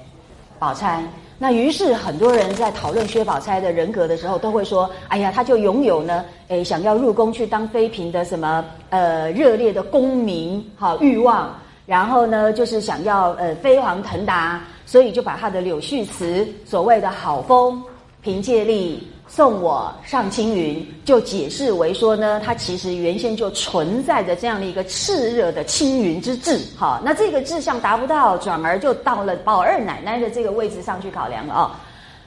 [0.58, 1.02] 宝钗。
[1.38, 14.62] 那于是很多人在讨论薛宝钗的人格的时候，都会说：哎呀，他就拥有呢，诶，想要入宫去当妃嫔的什么呃热烈的功名好欲望，然后呢，就是想要呃飞黄腾达。
[14.88, 17.82] 所以就把他的柳絮词所谓的好风
[18.26, 19.06] 凭借力。
[19.28, 31.80] 送我上青云，就解释为说呢，它其实原先就存在着这样的一个炽热的青云之志，哈，那这个志向达不到，转而就到了宝二奶奶的这个位置上去考量了啊。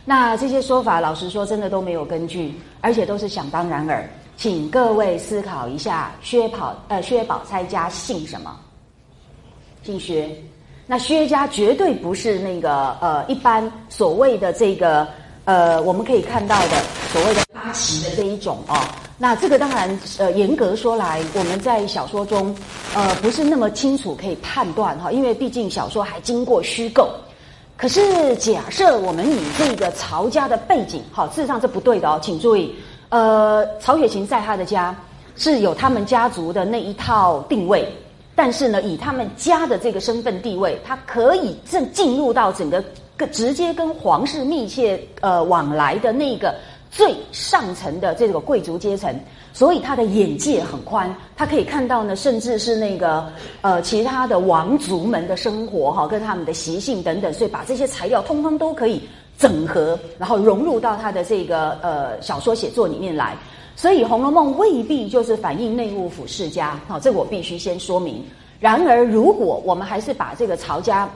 [0.04, 4.08] 那这些说法，老实说，真的都没有根据，而且都是想当然耳。
[4.36, 8.58] 请各位思考一下，薛宝呃薛宝钗家姓什么？
[9.84, 10.30] 姓薛。
[10.86, 15.08] 那薛家绝对不是那个呃一般所谓的这个。
[15.46, 16.78] 呃，我们可以看到的
[17.12, 18.78] 所谓的八旗的这一种哦，
[19.18, 22.56] 那这个当然呃，严格说来，我们在小说中
[22.94, 27.10] 呃不是那么清楚可以判断哈，因为毕竟小说还经过虚构。
[27.76, 32.76] 可是假设我们以这个曹家的背景，好，事实上这不对的哦，请注意，
[33.10, 34.96] 呃，曹雪芹在他的家
[35.36, 37.88] 是有他们家族的那一套定位。
[38.36, 42.82] 但是呢，以他们家的这个身份地位，他可以正进入到整个
[43.20, 46.56] 跟直接跟皇室密切呃往来的那个
[46.90, 49.14] 最上层的这个贵族阶层，
[49.52, 53.30] 所以他的眼界很宽，他可以看到呢，甚至是那个
[53.62, 59.02] 呃其他的王族们的生活哈，跟他们的习性等等，所以把这些材料通通都可以
[59.38, 63.36] 整合，然后融入到他的这个呃小说写作里面来。
[63.76, 68.26] 所以《红楼梦》未必就是反映内务府世家，好，这我必须先说明。
[68.60, 71.10] 然而，如果我们还是把这个曹家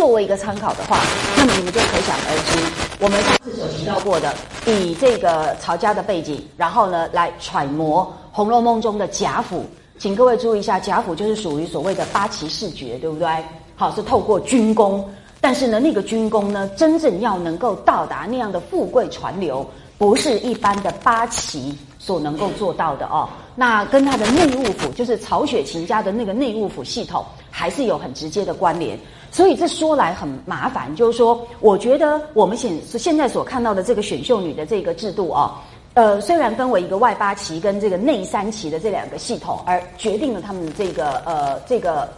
[0.00, 0.98] 作为一个参考的话，
[1.36, 4.32] 那么你们就可想而知，我们上次所提到过的，
[4.64, 9.66] 以这个曹家的背景，然后呢来揣摩《红楼梦》中的贾府，
[9.98, 13.28] 请各位注意一下，贾府就是属于所谓的八旗视觉，对不对？
[13.76, 15.06] 好，是透过军功，
[15.38, 19.68] 但是呢，那个军功呢，真正要能够到达那样的富贵传流。
[19.98, 23.28] 不是一般的八旗所能够做到的哦。
[23.54, 28.98] 那跟他的内务府，就是曹雪芹家的那个内务府系统，还是有很直接的关联。
[29.30, 35.52] 所以这说来很麻烦，就是说，我觉得我们现现在所看到的这个选秀女的这个制度哦，
[35.94, 42.08] 呃，虽然分为一个外八旗跟这个内三旗的这两个系统，而决定了他们的这个呃这个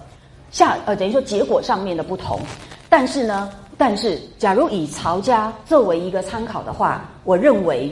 [0.50, 2.40] 下呃等于说结果上面的不同，
[2.88, 3.50] 但是呢。
[3.78, 7.90] 但是，假如以曹家作为一个参考的话，我认为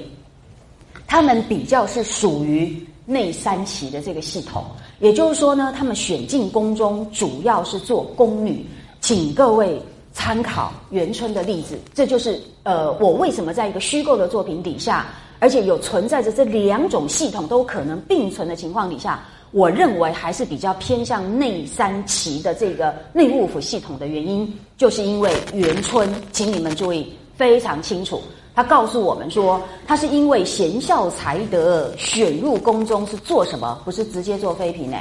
[1.04, 4.62] 他们比较是属于内三旗的这个系统。
[5.00, 8.64] 也就是说呢，他们选进宫中主要是做宫女，
[9.10, 9.82] 请各位
[10.12, 11.76] 参考元春的例子。
[11.92, 15.08] 这就是呃，我为什么在一个虚构的作品底下，
[15.40, 19.24] 而且有存在着这两种系统都可能并存的情况底下。
[19.50, 28.22] 我认为还是比较偏向内三旗的这个内务府系统的原因，就是因为元春，请你们注意非常清楚，
[28.54, 33.82] 他告诉我们说，他是因为贤孝才德选入宫中是做什么？
[33.84, 34.96] 不是直接做妃嫔呢？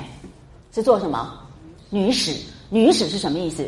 [0.74, 1.32] 是做什么？
[1.92, 2.34] 女史。
[2.72, 3.68] 女史是什么意思？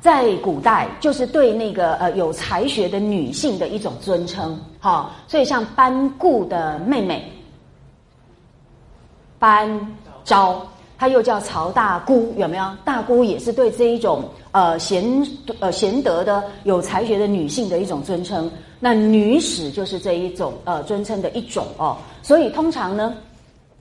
[0.00, 4.58] 在古代就是对那个呃有才学的女性的一种尊称。
[4.78, 7.30] 好，所以像班固的妹妹
[9.38, 9.96] 班。
[10.22, 10.60] 昭，
[10.98, 12.64] 她又叫曹大姑，有没有？
[12.84, 14.22] 大姑也是对这一种
[14.52, 15.02] 呃贤
[15.58, 18.48] 呃贤德的有才学的女性的一种尊称。
[18.78, 21.96] 那女史就是这一种呃尊称的一种哦。
[22.22, 23.14] 所以通常呢，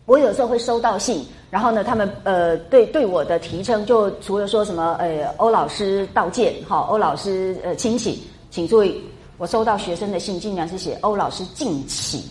[0.10, 9.00] 我有时候会收到信，然后呢，他们呃对对我的提称，就除了说什么呃欧老师道歉，哈，欧老师呃亲启，请注意，
[9.38, 12.24] 我收到学生的信，竟然是写欧老师敬启，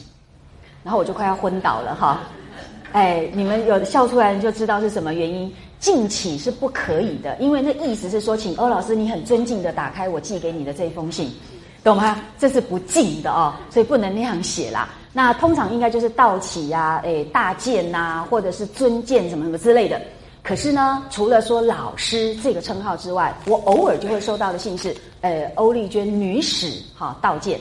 [0.82, 2.22] 然后我就快要昏倒了哈。
[2.90, 5.54] 哎，你们有笑出来，就知道是什么原因。
[5.78, 11.30] 敬启是不可以的，因为那意思是说，请欧老师你很尊敬的打开我寄给你的这封信，
[11.84, 12.20] 懂吗？
[12.36, 14.88] 这是不敬的哦，所以不能那样写啦。
[15.12, 20.00] 那通常应该就是道起呀，哎，大剑呐，或者是尊剑什么什么之类的。
[20.42, 27.58] 可是呢，除了说老师这个称号之外，我偶尔就会收到的信是，呃，欧丽娟女史哈道剑。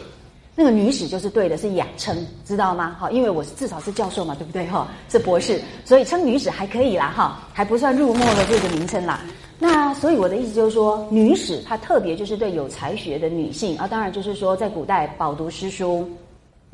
[0.60, 2.96] 那个女史就是对的，是雅称，知道吗？
[3.00, 4.66] 哈，因为我是至少是教授嘛，对不对？
[4.68, 9.22] 哈，是博士，所以称女史还可以啦，哈，还不算入没的这个名称啦。
[9.60, 16.10] 那所以我的意思就是说，女史她特别就是对有才学的女性啊，当然就是说在古代饱读诗书，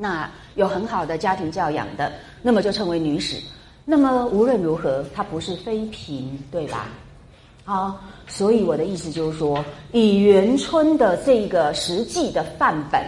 [0.04, 3.38] 那有很好的家庭教养的，那么就称为女史。
[3.86, 6.88] 那么无论如何，她不是妃嫔，对吧？
[7.64, 7.98] 好，
[8.28, 13.02] 所以我的意思就是说，以元春的这个实际的范本。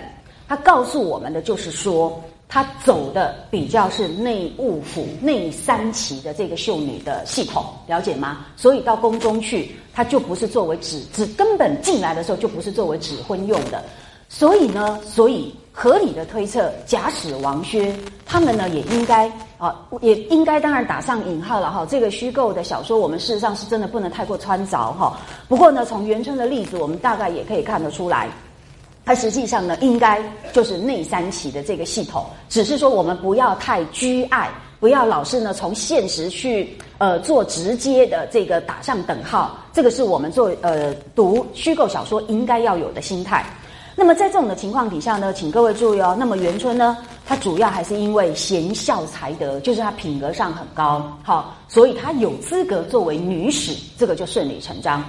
[0.49, 2.18] 他告诉我们的就是说，
[2.49, 8.47] 他走的比较是内务府内三旗的这个秀女的系统，了解吗？
[8.57, 13.84] 所以到宫中去，他就不是作为指指根本进来的时候就不是作为指婚用的。
[14.30, 21.87] 所以呢，所以合理的推测，假使王薛他们呢也应该啊，也应该当然打上引号了哈。
[21.87, 25.18] 这个虚构的小说，我们事实上是真的不能太过穿凿哈。
[25.49, 28.27] 不过呢，从元春的例子，我们大概也可以看得出来，
[29.05, 34.49] 它实际上呢应该就是内三起的这个系统，只是说我们不要太拘爱。
[34.79, 43.45] 不要老是呢从现实去呃做直接的这个打上等号，这个是我们做呃读虚构小说应该要有的心态。
[43.99, 46.14] 那么在这种的情况底下呢，请各位注意哦。
[46.18, 55.03] 那么元春呢，她主要还是因为贤孝才德，就是她品格上很高，好，所以她有资格作为女史，这个就顺理成章。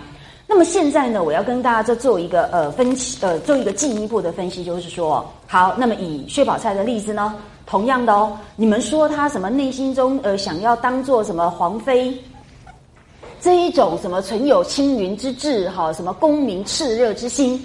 [0.47, 7.35] 那么现在呢，我要跟大家再做一个呃分析，呃做一个进一步的分析，就是说，好，那么以薛宝钗的例子呢。
[7.65, 12.17] 同样的哦，你们说她什么内心中呃想要当做什么皇妃，
[13.41, 17.61] 这一种什么存有青云之志哈，什么功名炽热之心，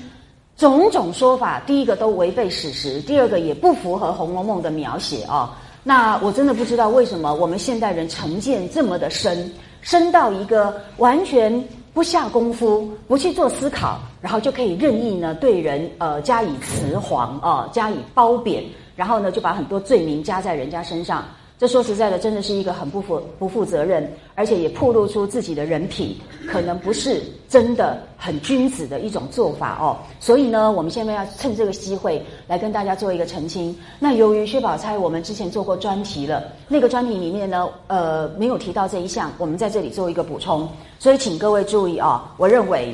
[0.62, 5.58] 种种说法，第一个都违背史实，第二个也不符合《红楼梦》的描写啊。
[5.82, 11.52] 那我真的不知道为什么我们现代人成见这么的深，深到一个完全
[11.92, 18.62] 不下功夫，不去做思考，然后就可以任意呢对人呃加以辞黄啊，加以褒贬。
[18.94, 21.24] 然后呢，就把很多罪名加在人家身上。
[21.62, 26.16] 这说实在的，真的是一个很不负不负责任，而且也暴露出自己的人品，
[26.48, 29.96] 可能不是真的很君子的一种做法哦。
[30.18, 33.72] 所以呢，我们现在要趁这个机会来跟大家做一个澄清。
[34.00, 40.68] 那由于薛宝钗，我们之前做过专题了，那个专题里面呢，呃，没有提到这一项，我们在这里做一个补充。
[40.98, 42.92] 所以请各位注意啊，我认为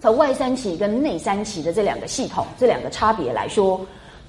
[0.00, 3.80] 从外三旗跟内三旗的这两个系统，这两个差别来说。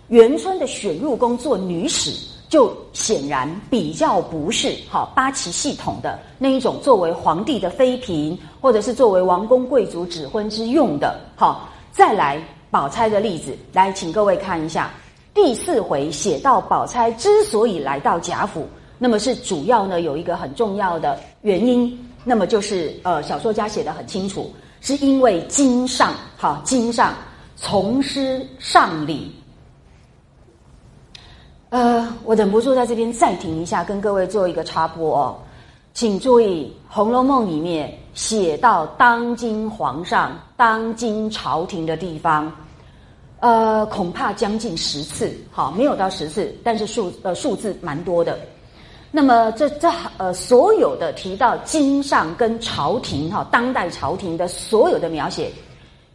[0.10, 2.12] 元春的选入宫做女史，
[2.50, 11.20] 就显然比较不是好八旗系统的那一种作为皇帝的妃嫔，或者是作为王公贵族指婚之用的。
[11.36, 12.42] 好，再来
[12.72, 14.90] 宝钗的例子，来请各位看一下
[15.34, 18.66] 第四回写到宝钗之所以来到贾府，
[18.98, 27.14] 那么是主要呢有一个很重要的原因，那么就是呃小说家写的很清楚，是因为经上好经上
[27.58, 29.32] 从师上礼。
[31.70, 35.36] 呃，我忍不住在这边再停一下，跟各位做一个插播哦。
[35.94, 42.50] 请注意，《红楼梦》里面写到当今皇上、当今朝廷的地方，
[43.42, 48.40] 呃，恐怕将近十次，好，没有到十次，但是数呃数字蛮多的。
[49.12, 55.52] 那么这这呃所有的提到经上跟朝廷哈，当代朝廷的所有的描写，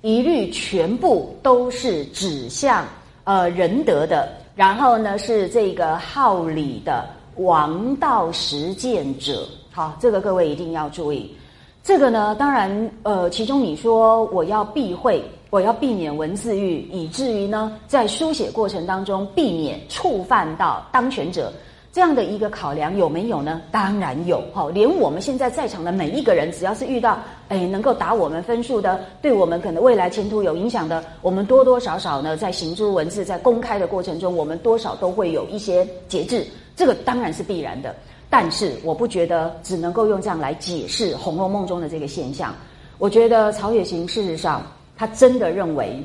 [0.01, 2.87] 一律全部都是指向
[3.25, 4.33] 呃仁德的。
[4.55, 11.35] 然后呢，是这个号里的王道实践者，好，这个各位一定要注意。
[11.83, 21.53] 这个呢，当然，呃，其中你说我要避讳，我要避免文字狱，以至于呢，在书写过程当中避免触犯到当权者。
[21.93, 23.61] 这样的一个考量有没有呢？
[23.71, 27.19] 当然有，哈，连我们现在在场的每一个人，只要是遇到
[27.51, 37.95] 哎能够打我们分数的，对我们可能未来前途有影响的，我们多多少少呢，在行诸文字在公开的过程中，我们多少都会有一些节制，这个当然是必然的。
[38.31, 42.55] 但是我不觉得只能够用这样来解释《红楼梦》中的这个现象。
[42.97, 44.63] 我觉得曹雪芹事实上
[44.97, 46.03] 他真的认为，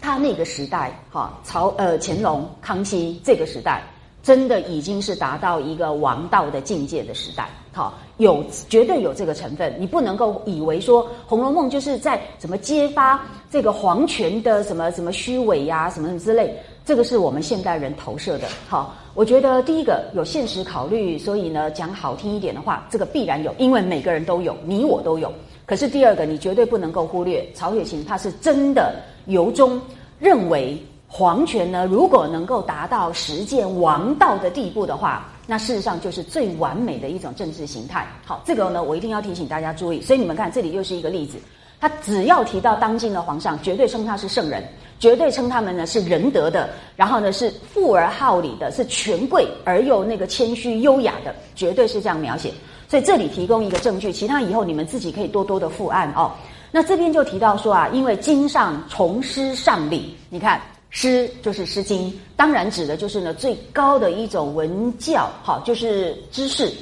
[0.00, 3.84] 他那个时代，哈，曹呃乾隆、康熙这个时代。
[4.26, 9.72] 真的已经是达到一个王道的境界的时代，好，有绝对有这个成分。
[9.78, 16.52] 你不能够以为说《红楼梦》就是在怎么揭发这个皇权的什么什么虚伪呀，什么什么之类，
[16.84, 18.48] 这个是我们现代人投射的。
[18.68, 25.32] 好，我觉得第一个有现实考虑，所以呢讲好听一点的话，这个必然有，因为每个人都有，你我都有。
[25.64, 28.96] 可是第二个，你绝对不能够忽略曹雪芹，他是真的
[29.26, 29.80] 由衷
[30.18, 30.76] 认为。
[31.16, 38.06] 皇权呢，如果能够达到实践王道的地步的话，那事实上就是最完美的一种政治形态。
[38.26, 40.02] 好，这个呢，我一定要提醒大家注意。
[40.02, 41.38] 所以你们看，这里又是一个例子。
[41.80, 44.62] 他只要提到当今的皇上，绝对称他是圣人，
[45.00, 52.52] 绝对称他们呢是仁德的，然后呢是富而好礼的，是权贵而又那个谦虚优雅的，绝对是这样描写。
[52.88, 56.30] 所以这里提供一个证据，其他以后你们自己可以多多的复案哦。
[56.70, 60.60] 那这边就提到说啊，因为经上从师上礼，你看。
[60.90, 66.72] 诗就是《诗经》，当然指的就是呢最高的一种文教，好，就是知识、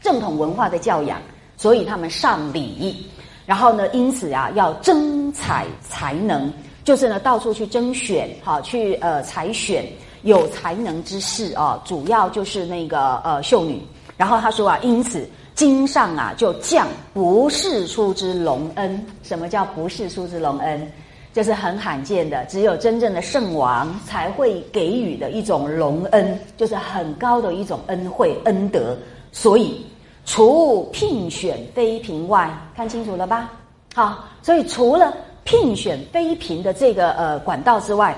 [0.00, 1.20] 正统文化的教养，
[1.56, 3.06] 所以他们上礼，
[3.44, 9.84] 然后呢，因此啊，要征采才能，就是呢到处去征选，好，去呃采选
[10.22, 13.80] 有才能之士啊，主要就是那个呃秀女。
[14.16, 20.90] 然后他说啊，因此经上啊就降不世出之隆恩，什么叫不世出之隆恩？
[21.36, 28.96] 这是很罕见的，只有真正的圣王才会给予的一种隆恩，就是很高的一种恩惠恩德。
[29.32, 29.84] 所以，
[30.24, 33.50] 除聘选妃嫔外，看清楚了吧？
[33.94, 35.12] 好，所以除了
[35.44, 38.16] 聘选妃嫔的这个呃管道之外，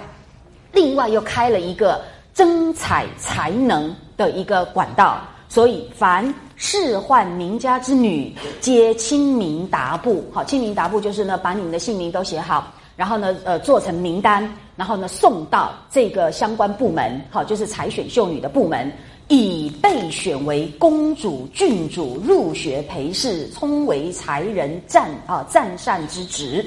[0.70, 2.00] 另外又开了一个
[2.32, 5.20] 征采才能的一个管道。
[5.48, 10.24] 所以，凡仕宦名家之女，皆清明达布。
[10.32, 12.72] 好，清明达布就是呢，把你们的姓名都写好。
[12.98, 18.92] 然后呢，呃，做成名单，然后呢，送到这个相关部门，好，就是采选秀女的部门，
[19.28, 26.66] 以备选为公主、郡主入学陪侍，充为才人赞啊赞善之职。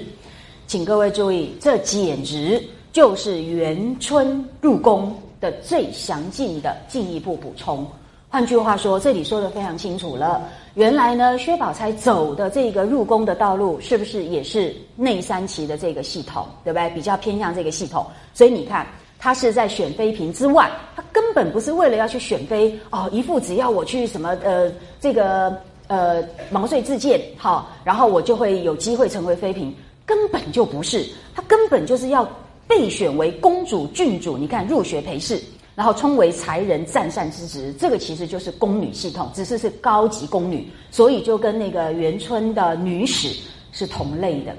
[0.68, 2.64] 请各位注意，这简直
[2.94, 7.86] 就是元春入宫的最详尽的进一步补充。
[8.32, 10.42] 换句话说，这里说的非常清楚了。
[10.76, 16.90] 原来呢，薛宝钗走的这个入宫的道路，是不是也是内三旗的这个系统，对不对？
[16.92, 18.08] 比较偏向这个系统。
[18.34, 18.88] 所以你看，
[19.20, 24.72] 他是在选妃嫔之外，他根本不是为了要去选妃哦，一副只要我去什么呃
[25.02, 25.54] 这个
[25.88, 29.76] 呃毛遂自荐好，然后我就会有机会成为妃嫔，
[30.06, 31.06] 根本就不是。
[31.36, 32.26] 他根本就是要
[32.66, 34.38] 被选为公主、郡主。
[34.38, 35.38] 你看入学陪侍。
[35.74, 43.42] 然后充为才人赞善之职，这个其实就是宫女系统，只是是高级宫女，所以就跟那个元春的女史
[43.72, 44.54] 是同类的。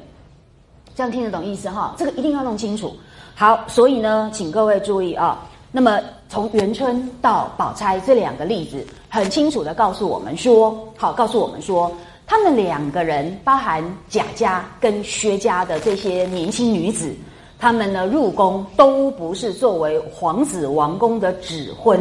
[0.94, 1.94] 这样听得懂意思哈？
[1.98, 2.94] 这个一定要弄清楚。
[3.34, 5.48] 好，所以呢，请各位注意啊。
[5.70, 11.90] 那么从元春到宝钗这两个例子，很清楚的告诉我们说，好，告诉我们说，
[12.26, 17.14] 他们两个人，包含贾家跟薛家的这些年轻女子。
[17.62, 21.96] 他们呢入宫都不是作为皇子王公的指婚，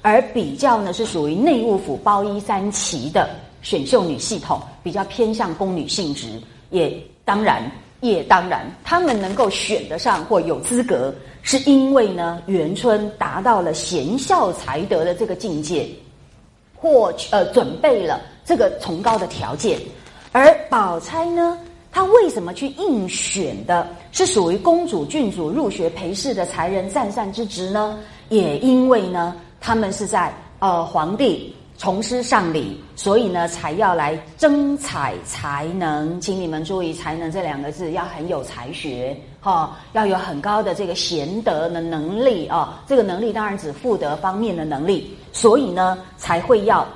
[0.00, 3.28] 而比较呢是属于内务府包衣三旗的
[3.62, 6.40] 选秀女系统，比较偏向宫女性质。
[6.70, 15.84] 也当然，也当然，他们能够选得上或有资格，是因为呢元春达到了贤孝才德的这个境界，
[16.76, 19.80] 或呃准备了这个崇高的条件，
[20.30, 21.58] 而宝钗呢。
[21.92, 27.98] 他为什么去应选的是属于公主、郡主入学陪侍的才人赞善之职呢？
[28.30, 36.18] 也因为呢，他们是在呃皇帝从师上礼，所以呢才要来征采才能。
[36.18, 42.82] 请你们注意“才能”这两个字，要很有才学哈，要有很高的这个贤德的能力啊。
[42.86, 46.86] 这个能力当然指妇德方面的能力，所以呢才会要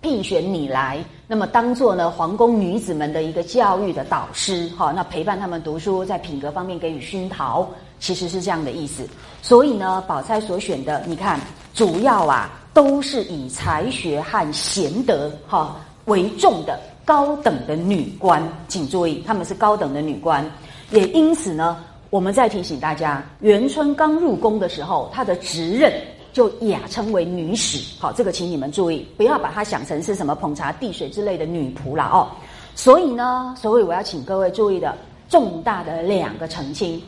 [0.00, 1.02] 聘选你来。
[1.26, 7.68] 那么，当做呢皇宫女子们的一个教育的导师，哈，那陪伴他们读书，在品格方面给予熏陶，
[8.00, 9.06] 其实是这样的意思。
[9.42, 11.38] 所以呢，宝钗所选的，你看，
[11.72, 15.76] 主要啊都是以才学和贤德哈
[16.06, 20.44] 为重的高等的女官，请注意，她们是高等的女官，
[20.90, 21.76] 也因此呢，
[22.10, 25.92] 我们再提醒大家，元春刚入宫的时候，她的职任。
[26.32, 32.28] 就雅称为女史，好，这个请你们注意，不要把它想成是什么捧茶递水之类的女仆了哦。
[32.74, 34.96] 所以呢，所以我要请各位注意的
[35.28, 37.00] 重大的两个澄清。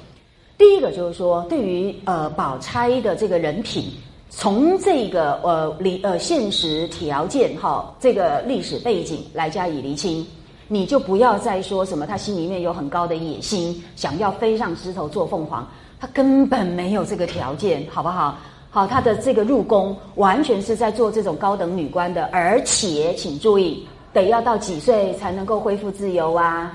[0.58, 3.84] 第一个就是说，对于呃宝钗的这个人品，
[4.28, 10.26] 从这个呃理呃现实条件哈，这个历史背景来加以厘清，
[10.68, 15.66] 你就不要再说什么他心里面有很高的野心，想要飞上枝头做凤凰，
[15.98, 18.38] 他根本没有这个条件，好不好？
[18.74, 26.72] 好，她的这个入宫完全是在做这种高等女官的，而且请注意，得要到几岁才能够恢复自由啊？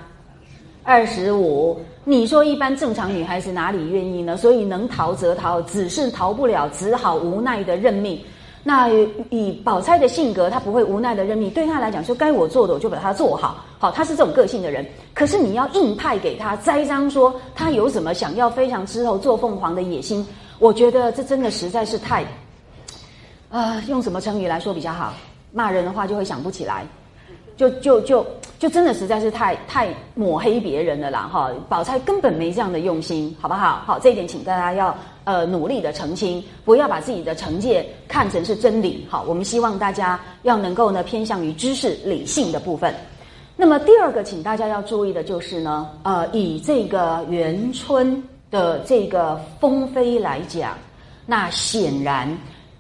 [0.84, 1.76] 二十五。
[2.04, 4.38] 你说一般正常女孩子哪里愿意呢？
[4.38, 8.22] 所以能逃则逃，只是逃不了，只好无奈的认命。
[8.64, 8.88] 那
[9.32, 13.66] 以宝钗的性格，她不会无奈的认命，对她来讲，说该我做的我就把它做好。
[13.80, 14.86] 好，她是这种个性的人。
[15.16, 20.24] 可是你要硬派给她栽赃说她有什么想要飞上枝头做凤凰的野心？
[20.60, 22.26] 我觉得这真的实在是太，
[23.50, 25.14] 啊，用什么成语来说比较好？
[25.52, 26.86] 骂人的话就会想不起来，
[27.56, 28.26] 就就就
[28.60, 31.30] 就真的实在是太太抹黑别人了啦！
[31.32, 33.82] 哈，宝钗根本没这样的用心，好不好？
[33.86, 39.08] 好，这一点请大家要呃努力的澄清，不要把自己的成见看成是真理。
[39.10, 42.94] 好，我们希望大家要能够呢偏向于知识理性的部分。
[43.56, 48.22] 那么第二个，请大家要注意的就是呢，呃，以这个元春。
[48.50, 50.78] 的这个封妃来讲，
[51.26, 52.38] 那显然，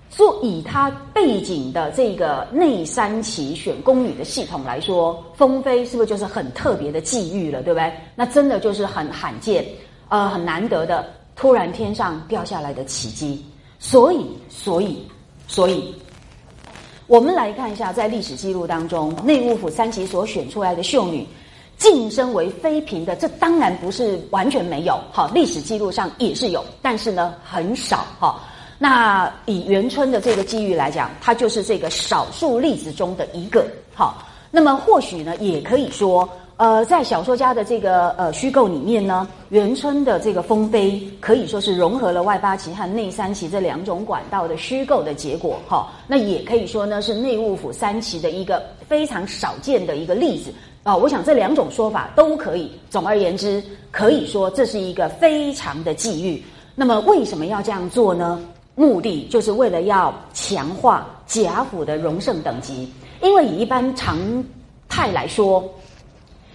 [0.09, 7.91] 做以他背景的这个内三旗选宫女的系统来说，封妃是不是就是很特别的际遇了，对不对？
[8.15, 9.65] 那真的就是很罕见，
[10.09, 11.05] 呃，很难得的
[11.36, 13.45] 突然天上掉下来的奇迹。
[13.80, 15.05] 所以，所以，
[15.47, 15.93] 所以，
[17.05, 21.28] 我们来看一下，在历史记录当中，内务府三旗所选出来的秀女。
[21.78, 28.39] 晋升为妃嫔的，这当然不是完全没有，好，历史记录上也是有，但是呢很少哈。
[28.80, 33.65] 那以元春的这个机遇来讲，它就是这个少数例子中的一个。
[33.93, 45.59] 好，那么或许呢，也可以说，呃，在小说家的这个呃虚构里面呢，元春的这个封妃可以说是融合了外八旗和内三旗这两种管道的虚构的结果。
[45.67, 50.53] 哈，那也可以说呢，是内务府三旗的一个非常少见的一个例子
[50.88, 50.96] 啊。
[50.96, 52.72] 我想这两种说法都可以。
[52.90, 53.62] 总而言之，
[53.92, 56.42] 可以说这是一个非常的际遇。
[56.74, 58.40] 那么为什么要这样做呢？
[58.76, 62.88] 目的就是为了要强化贾府的荣盛等级，
[63.24, 64.20] 因为以一般常
[64.88, 65.68] 态来说，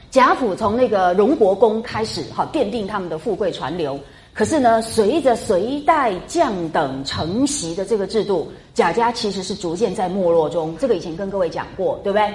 [0.08, 3.98] 贾府从那个荣国公开始，哈，奠定他们的富贵传流。
[4.32, 10.76] 可是呢，随着隋代降等承袭的这个制度，贾家其实是逐渐在没落中。
[10.78, 12.32] 这个以前跟各位讲过，对不对？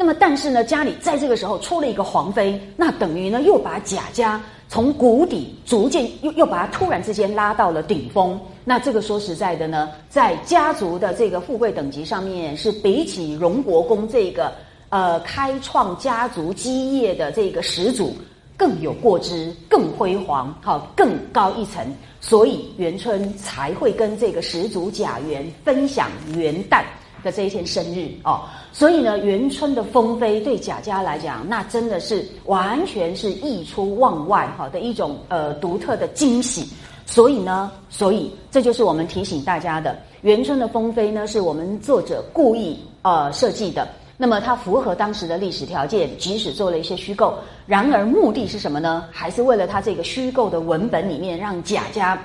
[0.00, 4.40] 那么，但是呢，家里在这个时候出了一个皇妃，那等于呢，又把贾家。
[4.66, 14.50] 从谷底逐渐又又把它突然之间拉到了顶峰，那这个说实在的呢，在家族的这个富贵等级上面，是比起荣国公这个
[14.88, 18.16] 呃开创家族基业的这个始祖
[18.56, 21.84] 更有过之，更辉煌，好更高一层，
[22.22, 26.82] 所以元春才会跟这个始祖贾元分享元旦。
[27.22, 28.42] 的这一天生日哦，
[28.72, 36.68] 所以呢，元春的封妃对贾家来讲，那真的是完全是溢出望外哈的一种呃独特的惊喜。
[37.06, 43.88] 所以呢，所以这就是我们提醒大家的，元春的封妃呢，是我们作者故意呃设计的。
[44.16, 47.34] 那么它符合当时的历史条件，即使做了一些虚构，
[47.66, 49.06] 然而目的是什么呢？
[49.10, 52.16] 还是为了它这个虚构的文本里面，让贾家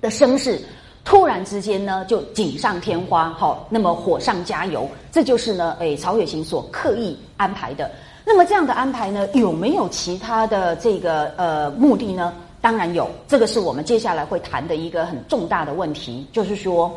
[0.00, 0.60] 的声势。
[1.08, 7.90] 突然之间呢，就锦上添花，好，那么火上加油，这就是呢，诶，曹雪芹所刻意安排的。
[8.26, 12.34] 那么这样的安排呢，有没有其他的这个呃目的呢？
[12.60, 16.94] 当然有，这个是我们接下来会谈的一个很重大的问题，就是说，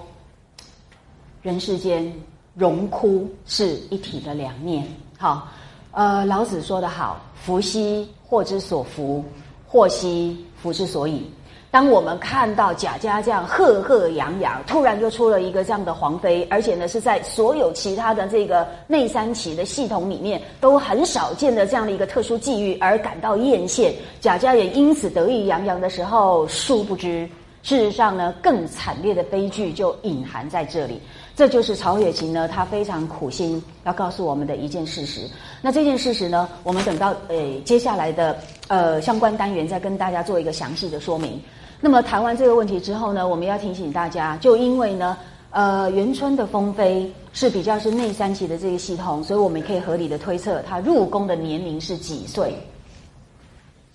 [1.41, 2.13] 人世间
[2.53, 4.85] 荣枯是一体的两面。
[5.17, 5.47] 好，
[5.91, 9.23] 呃，老子说得好，福兮祸之所伏，
[9.65, 11.25] 祸兮福之所倚。
[11.71, 27.25] 当我们看到贾家这样赫赫扬扬，突然就出了一个这样的皇妃，而且呢是在所有其他的这个内三旗的系统里面都很少见的这样的一个特殊际遇，而感到艳羡，贾家也因此得意洋洋的时候，殊不知，
[27.63, 31.01] 事实上呢更惨烈的悲剧就隐含在这里。
[31.37, 35.21] 这就是曹雪芹呢他非常苦心要告诉我们的一件事实。
[35.61, 41.41] 那这件事实呢，我们等到呃接下来的呃相关单元再跟大家做一个详细的说明。
[41.83, 45.17] 那么谈完这个问题之后呢，我们要提醒大家，就因为呢，
[45.49, 52.55] 呃，元春的封妃是比较是内三旗的这个系统，所以我们可以合理的推测，她入宫的年龄是几岁？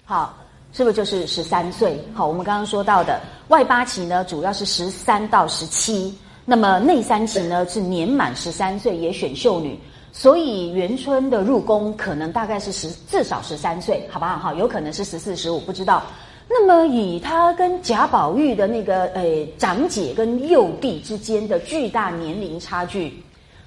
[0.04, 0.36] 好，
[0.72, 2.04] 是不是就是十三岁？
[2.12, 6.12] 好，我们刚刚说到的外八旗呢，主要是十三到十七，
[6.44, 9.78] 那么内三旗呢是年满十三岁也选秀女，
[10.10, 14.36] 所以元春的入宫可能大概是十至少十三岁，好不好？
[14.36, 16.02] 好，有可能是十四十五，不知道。
[16.48, 19.24] 那么，以他跟贾宝玉的那个呃
[19.58, 23.12] 长姐跟幼弟之间的巨大年龄差距，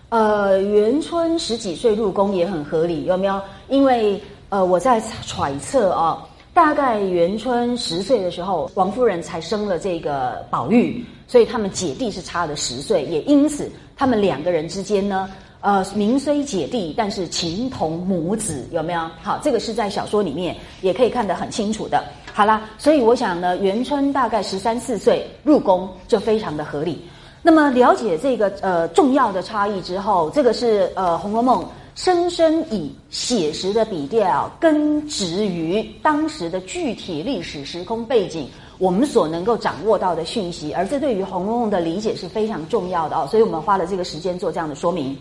[0.08, 3.40] 呃，元春十几岁入宫也很合理，有没有？
[3.68, 15.30] 因为呃，我在揣测啊，大概元春十岁的时候，王夫人才生了这个宝玉，所以他们姐弟是差了十岁，也因此他们两个人之间呢。
[15.62, 19.02] 呃，名虽姐弟，但是情同母子，有没有？
[19.22, 22.02] 好，这个是在小说里面也可以看得很清楚的。
[22.40, 27.02] 好啦，所以我想呢，元春大概十三四岁入宫就非常的合理。
[27.42, 31.62] 那么了解这个呃重要的差异之后，这个是呃《红楼梦》
[31.96, 38.48] 深深以写实的笔调根植于当时的具体历史时空背景。
[38.78, 45.18] 我们所能够掌握到的讯息，而这对于《红楼梦》的理解是非常重要的哦，所以我们花了这个时间做这样的说明。